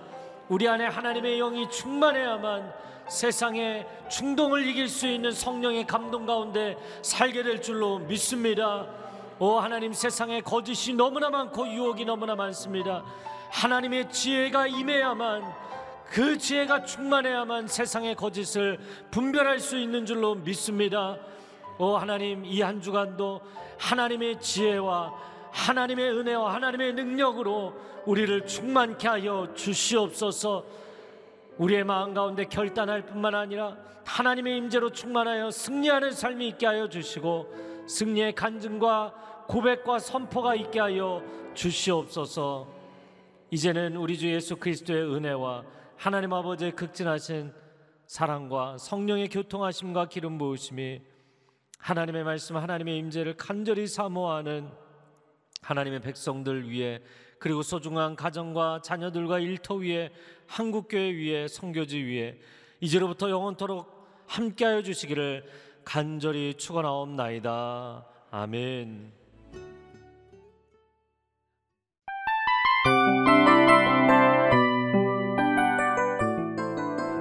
우리 0.49 0.67
안에 0.67 0.85
하나님의 0.85 1.37
영이 1.37 1.69
충만해야만 1.69 2.73
세상의 3.09 3.87
충동을 4.09 4.67
이길 4.67 4.87
수 4.87 5.07
있는 5.07 5.31
성령의 5.31 5.87
감동 5.87 6.25
가운데 6.25 6.77
살게 7.01 7.43
될 7.43 7.61
줄로 7.61 7.99
믿습니다. 7.99 8.85
오 9.39 9.59
하나님 9.59 9.93
세상에 9.93 10.41
거짓이 10.41 10.95
너무나 10.95 11.29
많고 11.29 11.67
유혹이 11.67 12.05
너무나 12.05 12.35
많습니다. 12.35 13.03
하나님의 13.49 14.11
지혜가 14.11 14.67
임해야만 14.67 15.43
그 16.09 16.37
지혜가 16.37 16.83
충만해야만 16.83 17.67
세상의 17.67 18.15
거짓을 18.15 18.79
분별할 19.11 19.59
수 19.59 19.77
있는 19.77 20.05
줄로 20.05 20.35
믿습니다. 20.35 21.17
오 21.79 21.95
하나님 21.95 22.43
이 22.45 22.61
한 22.61 22.81
주간도 22.81 23.41
하나님의 23.77 24.39
지혜와 24.39 25.13
하나님의 25.51 26.11
은혜와 26.11 26.53
하나님의 26.55 26.93
능력으로 26.93 27.73
우리를 28.05 28.45
충만케 28.47 29.07
하여 29.07 29.49
주시옵소서. 29.53 30.65
우리의 31.57 31.83
마음 31.83 32.13
가운데 32.13 32.45
결단할 32.45 33.05
뿐만 33.05 33.35
아니라 33.35 33.75
하나님의 34.05 34.57
임재로 34.57 34.91
충만하여 34.91 35.51
승리하는 35.51 36.11
삶이 36.11 36.47
있게 36.49 36.65
하여 36.65 36.87
주시고 36.87 37.85
승리의 37.87 38.33
간증과 38.33 39.45
고백과 39.47 39.99
선포가 39.99 40.55
있게 40.55 40.79
하여 40.79 41.21
주시옵소서. 41.53 42.67
이제는 43.51 43.95
우리 43.95 44.17
주 44.17 44.31
예수 44.31 44.55
그리스도의 44.57 45.03
은혜와 45.03 45.63
하나님 45.97 46.31
아버지의 46.31 46.73
극진하신 46.73 47.51
사랑과 48.05 48.77
성령의 48.77 49.29
교통하심과 49.29 50.09
기름 50.09 50.37
부으심이 50.37 51.01
하나님의 51.79 52.23
말씀 52.23 52.55
하나님의 52.55 52.99
임재를 52.99 53.35
간절히 53.35 53.87
사모하는 53.87 54.69
하나님의 55.63 56.01
백성들 56.01 56.69
위해 56.69 57.01
그리고 57.39 57.63
소중한 57.63 58.15
가정과 58.15 58.81
자녀들과 58.83 59.39
일터 59.39 59.75
위에 59.75 60.11
한국 60.45 60.87
교회 60.87 61.09
위에 61.11 61.47
성교지 61.47 61.97
위에 61.97 62.39
이제로부터 62.79 63.31
영원토록 63.31 64.07
함께하여 64.27 64.83
주시기를 64.83 65.49
간절히 65.83 66.53
축원하옵나이다. 66.53 68.05
아멘. 68.29 69.26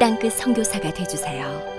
땅끝 0.00 0.32
선교사가 0.32 0.94
되주세요. 0.94 1.69